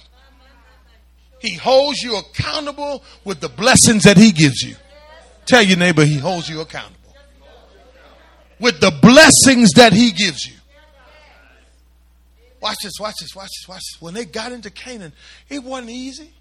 He 1.38 1.54
holds 1.54 2.02
you 2.02 2.16
accountable 2.16 3.04
with 3.24 3.40
the 3.40 3.48
blessings 3.48 4.02
that 4.02 4.18
He 4.18 4.32
gives 4.32 4.60
you. 4.60 4.76
Tell 5.46 5.62
your 5.62 5.78
neighbor, 5.78 6.04
He 6.04 6.18
holds 6.18 6.50
you 6.50 6.60
accountable 6.60 7.14
with 8.60 8.80
the 8.80 8.90
blessings 8.90 9.70
that 9.76 9.94
He 9.94 10.10
gives 10.10 10.46
you. 10.46 10.56
Watch 12.60 12.76
this, 12.82 13.00
watch 13.00 13.14
this, 13.18 13.34
watch 13.34 13.48
this, 13.48 13.66
watch 13.66 13.80
this. 13.94 14.02
When 14.02 14.12
they 14.12 14.26
got 14.26 14.52
into 14.52 14.70
Canaan, 14.70 15.14
it 15.48 15.64
wasn't 15.64 15.88
easy. 15.88 16.34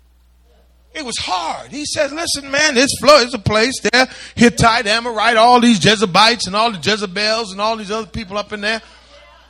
It 0.95 1.03
was 1.03 1.17
hard. 1.17 1.71
He 1.71 1.85
said, 1.85 2.13
listen, 2.13 2.49
man, 2.49 2.73
this 2.73 2.89
flow 3.01 3.17
is 3.17 3.33
a 3.33 3.39
place 3.39 3.73
there. 3.81 4.07
Hittite, 4.35 4.87
Amorite, 4.87 5.35
all 5.35 5.59
these 5.59 5.79
Jezebites 5.79 6.47
and 6.47 6.55
all 6.55 6.71
the 6.71 6.77
Jezebels 6.77 7.51
and 7.51 7.59
all 7.59 7.75
these 7.75 7.91
other 7.91 8.07
people 8.07 8.37
up 8.37 8.53
in 8.53 8.61
there. 8.61 8.81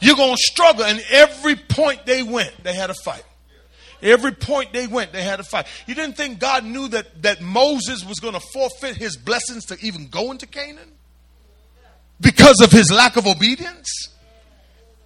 You're 0.01 0.15
going 0.15 0.35
to 0.35 0.41
struggle. 0.41 0.83
And 0.85 1.03
every 1.11 1.55
point 1.55 2.05
they 2.07 2.23
went, 2.23 2.51
they 2.63 2.73
had 2.73 2.89
a 2.89 2.95
fight. 2.95 3.23
Every 4.01 4.31
point 4.31 4.73
they 4.73 4.87
went, 4.87 5.13
they 5.13 5.21
had 5.21 5.39
a 5.39 5.43
fight. 5.43 5.67
You 5.85 5.93
didn't 5.93 6.17
think 6.17 6.39
God 6.39 6.65
knew 6.65 6.87
that, 6.89 7.21
that 7.21 7.41
Moses 7.41 8.03
was 8.03 8.19
going 8.19 8.33
to 8.33 8.41
forfeit 8.51 8.97
his 8.97 9.15
blessings 9.15 9.65
to 9.65 9.77
even 9.81 10.07
go 10.07 10.31
into 10.31 10.47
Canaan? 10.47 10.91
Because 12.19 12.59
of 12.61 12.71
his 12.71 12.91
lack 12.91 13.17
of 13.17 13.27
obedience? 13.27 14.09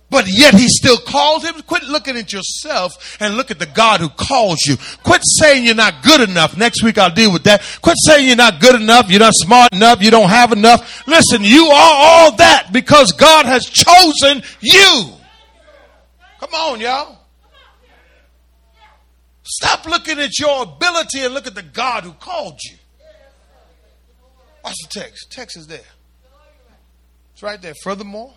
But 0.10 0.26
yet 0.28 0.56
he 0.56 0.68
still 0.68 0.98
calls 0.98 1.46
him. 1.46 1.62
Quit 1.62 1.84
looking 1.84 2.18
at 2.18 2.34
yourself 2.34 3.18
and 3.20 3.38
look 3.38 3.52
at 3.52 3.60
the 3.60 3.68
God 3.68 4.00
who 4.00 4.10
calls 4.10 4.60
you. 4.66 4.76
Quit 5.04 5.22
saying 5.24 5.66
you're 5.66 5.76
not 5.76 6.02
good 6.04 6.28
enough. 6.28 6.58
Next 6.58 6.84
week 6.84 6.98
I'll 6.98 7.14
deal 7.14 7.32
with 7.32 7.44
that. 7.44 7.62
Quit 7.82 7.96
saying 8.06 8.28
you're 8.28 8.36
not 8.36 8.60
good 8.60 8.76
enough. 8.76 9.10
You're 9.10 9.20
not 9.20 9.36
smart 9.36 9.72
enough. 9.72 10.02
You 10.02 10.10
don't 10.10 10.30
have 10.30 10.52
enough. 10.52 11.08
Listen, 11.08 11.44
you 11.44 11.66
are 11.66 11.94
all 11.96 12.36
that 12.38 12.70
because 12.74 13.12
God 13.12 13.46
has 13.46 13.66
chosen 13.66 14.42
you. 14.62 15.14
Come 16.40 16.54
on, 16.54 16.80
y'all. 16.80 17.18
Stop 19.44 19.86
looking 19.86 20.20
at 20.20 20.38
your 20.40 20.64
ability 20.64 21.22
and 21.22 21.34
look 21.34 21.48
at 21.48 21.56
the 21.56 21.64
God 21.64 22.04
who 22.04 22.14
called 22.14 22.60
you. 22.64 22.78
Watch 24.64 24.76
the 24.84 25.00
text. 25.00 25.32
Text 25.32 25.58
is 25.58 25.68
there. 25.68 25.80
It's 27.34 27.44
right 27.44 27.62
there. 27.62 27.74
Furthermore, 27.84 28.34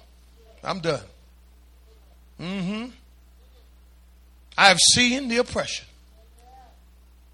I'm 0.62 0.80
done. 0.80 1.02
Mm-hmm. 2.40 2.86
I 4.56 4.68
have 4.68 4.78
seen 4.94 5.28
the 5.28 5.38
oppression. 5.38 5.86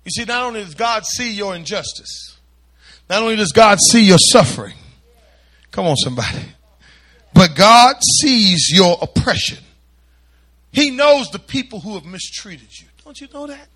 You 0.04 0.10
see, 0.10 0.24
not 0.24 0.44
only 0.44 0.64
does 0.64 0.74
God 0.74 1.04
see 1.04 1.32
your 1.32 1.54
injustice, 1.54 2.38
not 3.10 3.22
only 3.22 3.36
does 3.36 3.52
God 3.52 3.78
see 3.80 4.04
your 4.04 4.18
suffering, 4.18 4.76
come 5.70 5.86
on, 5.86 5.96
somebody, 5.96 6.38
but 7.34 7.54
God 7.54 7.96
sees 8.20 8.70
your 8.72 8.96
oppression. 9.02 9.58
He 10.72 10.90
knows 10.90 11.30
the 11.30 11.38
people 11.38 11.80
who 11.80 11.94
have 11.94 12.04
mistreated 12.04 12.68
you. 12.78 12.86
Don't 13.04 13.20
you 13.20 13.28
know 13.32 13.46
that? 13.46 13.68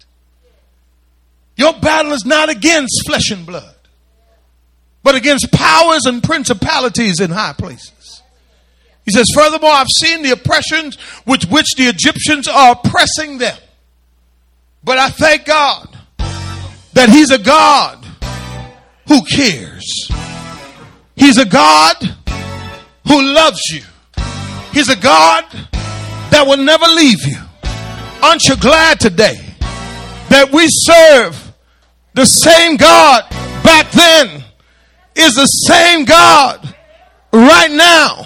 Your 1.56 1.72
battle 1.74 2.12
is 2.12 2.24
not 2.24 2.48
against 2.48 3.06
flesh 3.06 3.30
and 3.30 3.44
blood, 3.44 3.74
but 5.02 5.14
against 5.14 5.52
powers 5.52 6.06
and 6.06 6.22
principalities 6.22 7.20
in 7.20 7.30
high 7.30 7.52
places. 7.52 7.92
He 9.04 9.10
says, 9.10 9.26
Furthermore, 9.34 9.70
I've 9.70 9.88
seen 9.88 10.22
the 10.22 10.30
oppressions 10.30 10.96
with 11.26 11.44
which 11.50 11.66
the 11.76 11.84
Egyptians 11.84 12.46
are 12.48 12.72
oppressing 12.72 13.38
them. 13.38 13.56
But 14.84 14.98
I 14.98 15.10
thank 15.10 15.44
God 15.44 15.88
that 16.92 17.08
He's 17.08 17.30
a 17.30 17.38
God 17.38 18.04
who 19.08 19.22
cares. 19.24 20.08
He's 21.16 21.38
a 21.38 21.44
God 21.44 21.96
who 23.06 23.22
loves 23.22 23.60
you. 23.70 23.82
He's 24.72 24.88
a 24.88 24.96
God 24.96 25.44
that 26.30 26.44
will 26.46 26.56
never 26.56 26.86
leave 26.86 27.24
you. 27.26 27.38
Aren't 28.22 28.44
you 28.44 28.56
glad 28.56 29.00
today 29.00 29.38
that 30.28 30.50
we 30.52 30.66
serve 30.68 31.52
the 32.14 32.24
same 32.24 32.76
God 32.76 33.28
back 33.62 33.90
then 33.90 34.44
is 35.14 35.34
the 35.34 35.46
same 35.46 36.04
God 36.04 36.74
right 37.32 37.70
now? 37.70 38.22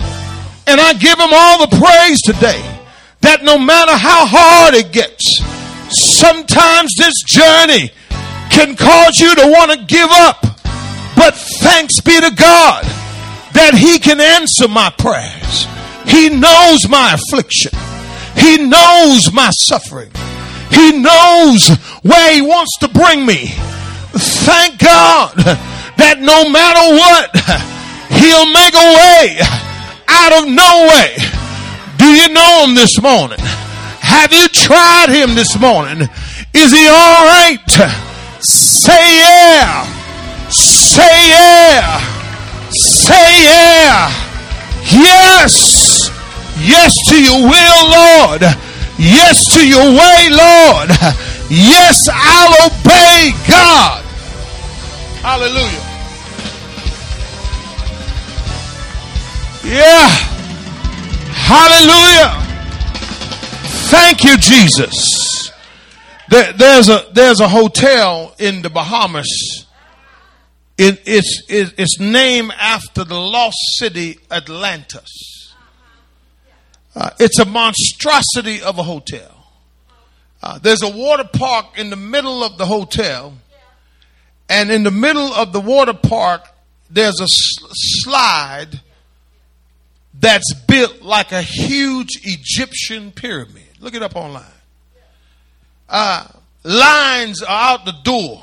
And 0.67 0.81
I 0.81 0.95
give 0.95 1.19
him 1.19 1.31
all 1.33 1.67
the 1.67 1.77
praise 1.77 2.21
today 2.23 2.61
that 3.21 3.43
no 3.43 3.59
matter 3.59 3.93
how 3.93 4.27
hard 4.27 4.75
it 4.75 4.93
gets, 4.93 5.41
sometimes 5.91 6.95
this 6.99 7.15
journey 7.27 7.91
can 8.51 8.75
cause 8.75 9.19
you 9.19 9.35
to 9.35 9.47
want 9.47 9.71
to 9.73 9.85
give 9.87 10.11
up. 10.11 10.43
But 11.15 11.35
thanks 11.35 12.01
be 12.01 12.21
to 12.21 12.31
God 12.35 12.85
that 13.55 13.75
He 13.75 13.99
can 13.99 14.21
answer 14.21 14.69
my 14.69 14.91
prayers. 14.91 15.67
He 16.07 16.29
knows 16.29 16.89
my 16.89 17.15
affliction. 17.15 17.73
He 18.37 18.59
knows 18.59 19.33
my 19.33 19.51
suffering. 19.51 20.11
He 20.71 20.99
knows 20.99 21.69
where 22.03 22.35
He 22.35 22.43
wants 22.43 22.77
to 22.81 22.89
bring 22.89 23.25
me. 23.25 23.55
Thank 24.47 24.79
God 24.79 25.35
that 25.97 26.21
no 26.21 26.49
matter 26.51 26.85
what, 26.95 27.33
He'll 28.13 28.51
make 28.53 28.75
a 28.75 28.89
way 28.99 29.41
out 30.17 30.33
of 30.43 30.49
no 30.49 30.89
way. 30.89 31.17
Do 31.99 32.07
you 32.07 32.29
know 32.33 32.65
Him 32.65 32.75
this 32.75 33.01
morning? 33.01 33.39
Have 34.01 34.33
you 34.33 34.49
tried 34.49 35.09
Him 35.11 35.35
this 35.35 35.59
morning? 35.59 36.09
Is 36.55 36.73
He 36.73 36.89
all 36.89 37.23
right? 37.27 37.59
Say 38.41 39.19
yeah. 39.21 39.85
Say 40.51 41.29
yeah. 41.29 42.01
Say 42.71 43.45
yeah. 43.45 44.09
Yes. 44.91 46.11
Yes 46.59 46.95
to 47.11 47.23
your 47.23 47.43
will, 47.43 47.83
Lord. 47.91 48.43
Yes 48.99 49.53
to 49.55 49.67
your 49.67 49.85
way, 49.85 50.29
Lord. 50.31 50.91
Yes, 51.49 52.09
I'll 52.11 52.67
obey 52.67 53.31
God. 53.47 54.03
Hallelujah. 55.23 55.86
Yeah. 59.67 60.09
Hallelujah. 61.49 62.41
Thank 63.91 64.23
you, 64.23 64.39
Jesus. 64.39 65.51
There, 66.29 66.53
there's 66.53 66.89
a 66.89 67.09
there's 67.13 67.41
a 67.41 67.49
hotel 67.49 68.33
in 68.39 68.63
the 68.63 68.71
Bahamas. 68.71 69.67
It, 70.79 71.03
it's 71.05 71.43
it, 71.49 71.75
it's 71.79 71.99
named 71.99 72.53
after 72.61 73.03
the 73.03 73.19
lost 73.19 73.57
city 73.79 74.19
Atlantis. 74.31 75.53
Uh, 76.95 77.11
it's 77.19 77.41
a 77.41 77.45
monstrosity 77.45 78.63
of 78.63 78.79
a 78.79 78.85
hotel. 78.85 79.49
Uh, 80.43 80.59
there's 80.59 80.83
a 80.83 80.91
water 80.91 81.29
park 81.33 81.77
in 81.77 81.91
the 81.91 81.97
middle 81.97 82.45
of 82.45 82.57
the 82.57 82.67
hotel, 82.67 83.35
and 84.49 84.71
in 84.71 84.85
the 84.85 84.93
middle 84.93 85.35
of 85.35 85.53
the 85.53 85.61
water 85.61 85.93
park, 85.93 86.47
there's 86.89 87.21
a 87.21 87.27
sl- 87.27 87.67
slide 87.73 88.81
that's 90.19 90.55
built 90.67 91.03
like 91.03 91.33
a 91.33 91.43
huge 91.43 92.21
Egyptian 92.23 93.13
pyramid. 93.13 93.63
Look 93.81 93.95
it 93.95 94.03
up 94.03 94.17
online. 94.17 94.45
Uh, 95.89 96.27
lines 96.65 97.43
are 97.43 97.73
out 97.73 97.85
the 97.85 97.95
door 98.03 98.43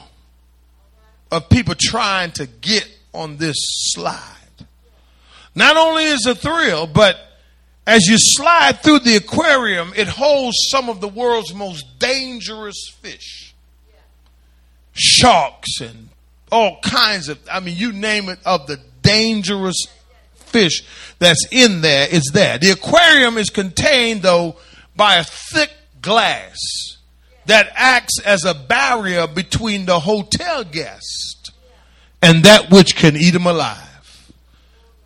of 1.31 1.49
people 1.49 1.75
trying 1.77 2.31
to 2.31 2.45
get 2.45 2.87
on 3.13 3.37
this 3.37 3.55
slide. 3.93 4.19
Not 5.55 5.77
only 5.77 6.05
is 6.05 6.25
it 6.25 6.37
a 6.37 6.39
thrill, 6.39 6.87
but 6.87 7.17
as 7.85 8.05
you 8.07 8.15
slide 8.17 8.81
through 8.81 8.99
the 8.99 9.17
aquarium, 9.17 9.93
it 9.95 10.07
holds 10.07 10.57
some 10.69 10.89
of 10.89 11.01
the 11.01 11.07
world's 11.07 11.53
most 11.53 11.99
dangerous 11.99 12.89
fish. 13.01 13.53
Sharks 14.93 15.81
and 15.81 16.09
all 16.51 16.79
kinds 16.81 17.29
of, 17.29 17.39
I 17.51 17.59
mean, 17.59 17.75
you 17.75 17.91
name 17.91 18.29
it, 18.29 18.39
of 18.45 18.67
the 18.67 18.79
dangerous 19.01 19.87
fish 20.53 20.83
that's 21.19 21.45
in 21.51 21.81
there 21.81 22.07
is 22.09 22.31
there. 22.33 22.57
The 22.57 22.71
aquarium 22.71 23.37
is 23.37 23.49
contained, 23.49 24.21
though, 24.21 24.55
by 24.95 25.15
a 25.15 25.23
thick 25.23 25.71
glass 26.01 26.57
that 27.45 27.69
acts 27.73 28.19
as 28.23 28.45
a 28.45 28.53
barrier 28.53 29.27
between 29.27 29.85
the 29.85 29.99
hotel 29.99 30.63
guest 30.63 31.51
and 32.21 32.43
that 32.43 32.69
which 32.69 32.95
can 32.95 33.17
eat 33.17 33.35
him 33.35 33.47
alive. 33.47 34.31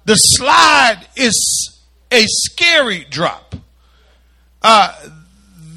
The 0.05 0.15
slide 0.15 1.01
is 1.15 1.79
a 2.11 2.23
scary 2.27 3.05
drop. 3.09 3.55
Uh, 4.61 4.93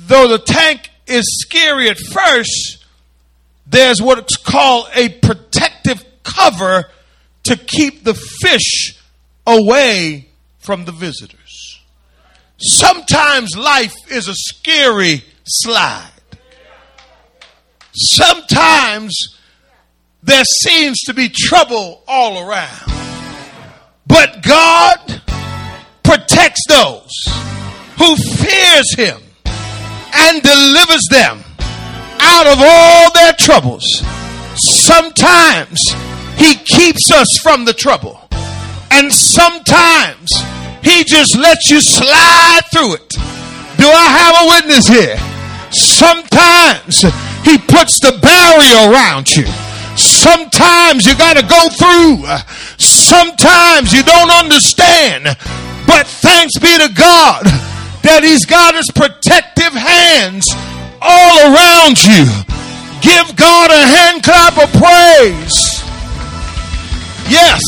though 0.06 0.28
the 0.28 0.38
tank 0.38 0.90
is 1.06 1.24
scary 1.40 1.88
at 1.88 1.98
first, 1.98 2.84
there's 3.66 4.02
what's 4.02 4.36
called 4.36 4.88
a 4.94 5.08
protective 5.08 6.04
cover 6.22 6.86
to 7.44 7.56
keep 7.56 8.04
the 8.04 8.14
fish 8.14 8.99
away 9.46 10.28
from 10.58 10.84
the 10.84 10.92
visitors. 10.92 11.80
Sometimes 12.58 13.56
life 13.56 13.94
is 14.10 14.28
a 14.28 14.34
scary 14.34 15.24
slide. 15.44 16.10
Sometimes 17.92 19.16
there 20.22 20.44
seems 20.44 21.00
to 21.00 21.14
be 21.14 21.28
trouble 21.28 22.02
all 22.06 22.46
around. 22.46 22.90
But 24.06 24.42
God 24.42 25.22
protects 26.02 26.60
those 26.68 27.10
who 27.96 28.16
fears 28.16 28.94
him 28.94 29.20
and 30.12 30.42
delivers 30.42 31.06
them 31.10 31.42
out 32.20 32.46
of 32.46 32.58
all 32.60 33.12
their 33.12 33.32
troubles. 33.34 33.84
Sometimes 34.56 35.80
he 36.36 36.56
keeps 36.56 37.10
us 37.10 37.38
from 37.42 37.64
the 37.64 37.72
trouble. 37.72 38.19
And 38.90 39.12
sometimes 39.12 40.28
he 40.82 41.04
just 41.04 41.36
lets 41.36 41.70
you 41.70 41.80
slide 41.80 42.62
through 42.72 42.94
it. 42.94 43.08
Do 43.76 43.86
I 43.86 44.06
have 44.20 44.34
a 44.42 44.48
witness 44.48 44.88
here? 44.88 45.16
Sometimes 45.72 47.02
he 47.44 47.58
puts 47.58 48.00
the 48.00 48.18
barrier 48.20 48.92
around 48.92 49.34
you. 49.34 49.46
Sometimes 49.96 51.06
you 51.06 51.16
got 51.16 51.36
to 51.36 51.46
go 51.46 51.68
through. 51.68 52.24
Sometimes 52.78 53.92
you 53.92 54.02
don't 54.02 54.30
understand. 54.30 55.24
But 55.86 56.06
thanks 56.06 56.58
be 56.58 56.76
to 56.78 56.88
God 56.94 57.44
that 58.02 58.22
He's 58.22 58.46
got 58.46 58.74
His 58.74 58.90
protective 58.94 59.72
hands 59.72 60.48
all 61.02 61.52
around 61.52 61.98
you. 62.00 62.24
Give 63.00 63.34
God 63.36 63.70
a 63.70 63.82
hand 63.82 64.22
clap 64.22 64.56
of 64.56 64.70
praise. 64.76 65.82
Yes. 67.28 67.62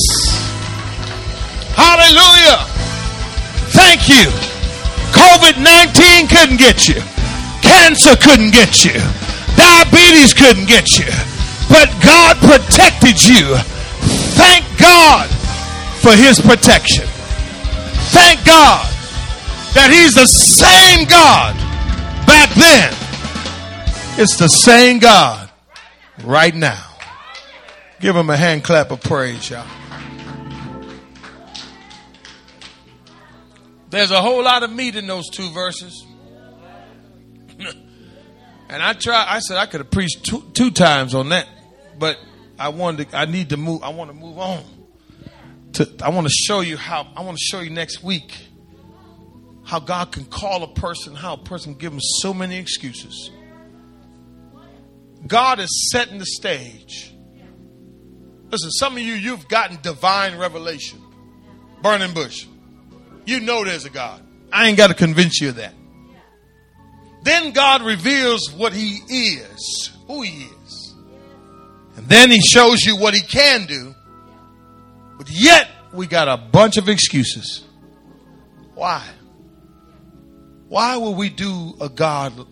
Hallelujah. 1.74 2.64
Thank 3.72 4.08
you. 4.08 4.52
COVID 5.12 5.60
19 5.60 6.26
couldn't 6.28 6.56
get 6.56 6.88
you, 6.88 7.00
cancer 7.60 8.16
couldn't 8.16 8.50
get 8.50 8.84
you, 8.84 8.96
diabetes 9.56 10.32
couldn't 10.32 10.66
get 10.66 10.98
you, 10.98 11.12
but 11.68 11.88
God 12.02 12.36
protected 12.38 13.20
you. 13.22 13.56
Thank 14.34 14.64
God 14.80 15.28
for 16.00 16.12
His 16.12 16.40
protection. 16.40 17.04
Thank 18.10 18.44
God 18.44 18.88
that 19.74 19.90
He's 19.92 20.14
the 20.14 20.26
same 20.26 21.06
God 21.06 21.54
back 22.26 22.48
then. 22.56 22.92
It's 24.18 24.36
the 24.36 24.48
same 24.48 24.98
God 24.98 25.50
right 26.24 26.54
now. 26.54 26.88
Give 28.00 28.16
Him 28.16 28.30
a 28.30 28.36
hand 28.36 28.64
clap 28.64 28.90
of 28.90 29.02
praise, 29.02 29.50
y'all. 29.50 29.66
There's 33.93 34.11
a 34.11 34.22
whole 34.22 34.43
lot 34.43 34.62
of 34.62 34.72
meat 34.72 34.97
in 34.97 35.07
those 35.07 35.28
two 35.28 35.51
verses. 35.51 36.07
and 38.70 38.82
I 38.82 38.95
try 38.95 39.26
I 39.28 39.40
said 39.40 39.59
I 39.59 39.66
could 39.66 39.80
have 39.80 39.90
preached 39.90 40.24
two, 40.24 40.43
two 40.55 40.70
times 40.70 41.14
on 41.14 41.28
that, 41.28 41.47
but 41.99 42.16
I 42.59 42.70
wanted 42.70 43.11
to, 43.11 43.18
I 43.18 43.26
need 43.26 43.51
to 43.51 43.59
move 43.59 43.82
I 43.82 43.90
want 43.90 44.11
to 44.11 44.16
move 44.16 44.38
on. 44.38 44.64
To, 45.74 45.90
I 46.03 46.09
want 46.09 46.26
to 46.26 46.32
show 46.32 46.61
you 46.61 46.78
how 46.78 47.07
I 47.14 47.20
want 47.20 47.36
to 47.36 47.45
show 47.45 47.61
you 47.61 47.68
next 47.68 48.03
week 48.03 48.34
how 49.64 49.78
God 49.78 50.11
can 50.11 50.24
call 50.24 50.62
a 50.62 50.72
person, 50.72 51.14
how 51.14 51.34
a 51.34 51.38
person 51.45 51.74
give 51.74 51.93
them 51.93 52.01
so 52.01 52.32
many 52.32 52.57
excuses. 52.57 53.30
God 55.26 55.61
is 55.61 55.90
setting 55.93 56.16
the 56.16 56.26
stage. 56.26 57.14
Listen, 58.51 58.70
some 58.70 58.95
of 58.95 59.01
you, 59.01 59.12
you've 59.12 59.49
gotten 59.49 59.78
divine 59.82 60.38
revelation. 60.38 60.99
Burning 61.82 62.14
bush. 62.14 62.47
You 63.24 63.40
know 63.40 63.64
there's 63.64 63.84
a 63.84 63.90
God. 63.90 64.22
I 64.52 64.68
ain't 64.68 64.76
got 64.76 64.88
to 64.88 64.94
convince 64.94 65.40
you 65.40 65.50
of 65.50 65.56
that. 65.56 65.74
Then 67.22 67.52
God 67.52 67.82
reveals 67.82 68.52
what 68.52 68.72
He 68.72 68.98
is, 69.08 69.90
who 70.06 70.22
He 70.22 70.44
is. 70.44 70.94
And 71.96 72.06
then 72.08 72.30
He 72.30 72.40
shows 72.40 72.82
you 72.82 72.96
what 72.96 73.14
He 73.14 73.20
can 73.22 73.66
do. 73.66 73.94
But 75.18 75.30
yet, 75.30 75.68
we 75.92 76.06
got 76.06 76.28
a 76.28 76.36
bunch 76.36 76.76
of 76.78 76.88
excuses. 76.88 77.64
Why? 78.74 79.06
Why 80.68 80.96
would 80.96 81.16
we 81.16 81.28
do 81.28 81.74
a 81.80 81.88
God 81.88 82.46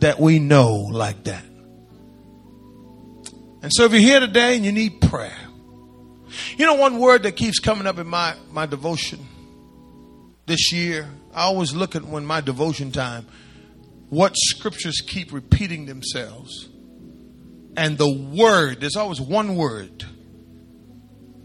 that 0.00 0.18
we 0.18 0.38
know 0.38 0.72
like 0.72 1.24
that? 1.24 1.44
And 3.62 3.70
so, 3.72 3.84
if 3.84 3.92
you're 3.92 4.00
here 4.00 4.20
today 4.20 4.56
and 4.56 4.64
you 4.64 4.72
need 4.72 5.00
prayer, 5.00 5.38
you 6.56 6.66
know, 6.66 6.74
one 6.74 6.98
word 6.98 7.22
that 7.22 7.36
keeps 7.36 7.60
coming 7.60 7.86
up 7.86 7.98
in 7.98 8.08
my, 8.08 8.34
my 8.50 8.66
devotion 8.66 9.24
this 10.46 10.72
year, 10.72 11.08
I 11.32 11.42
always 11.42 11.74
look 11.74 11.96
at 11.96 12.04
when 12.04 12.26
my 12.26 12.40
devotion 12.40 12.92
time, 12.92 13.26
what 14.10 14.34
scriptures 14.36 15.00
keep 15.06 15.32
repeating 15.32 15.86
themselves. 15.86 16.68
And 17.76 17.98
the 17.98 18.12
word, 18.12 18.80
there's 18.80 18.96
always 18.96 19.20
one 19.20 19.56
word 19.56 20.04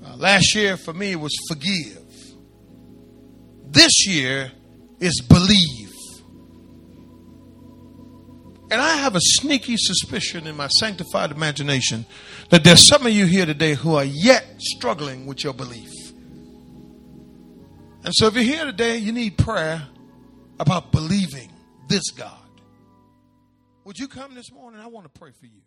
uh, 0.05 0.15
last 0.15 0.55
year 0.55 0.77
for 0.77 0.93
me 0.93 1.15
was 1.15 1.33
forgive. 1.47 2.03
This 3.65 4.07
year 4.07 4.51
is 4.99 5.21
believe. 5.21 5.89
And 8.71 8.79
I 8.81 8.97
have 8.97 9.15
a 9.15 9.21
sneaky 9.21 9.75
suspicion 9.77 10.45
in 10.45 10.55
my 10.55 10.67
sanctified 10.67 11.31
imagination 11.31 12.05
that 12.49 12.63
there's 12.63 12.87
some 12.87 13.05
of 13.05 13.11
you 13.11 13.25
here 13.25 13.45
today 13.45 13.73
who 13.73 13.95
are 13.95 14.05
yet 14.05 14.45
struggling 14.59 15.25
with 15.25 15.43
your 15.43 15.53
belief. 15.53 15.89
And 18.03 18.13
so 18.15 18.27
if 18.27 18.35
you're 18.35 18.43
here 18.43 18.65
today, 18.65 18.97
you 18.97 19.11
need 19.11 19.37
prayer 19.37 19.85
about 20.59 20.91
believing 20.91 21.51
this 21.87 22.11
God. 22.11 22.37
Would 23.83 23.97
you 23.97 24.07
come 24.07 24.35
this 24.35 24.51
morning? 24.51 24.79
I 24.79 24.87
want 24.87 25.11
to 25.11 25.19
pray 25.19 25.31
for 25.31 25.45
you. 25.45 25.61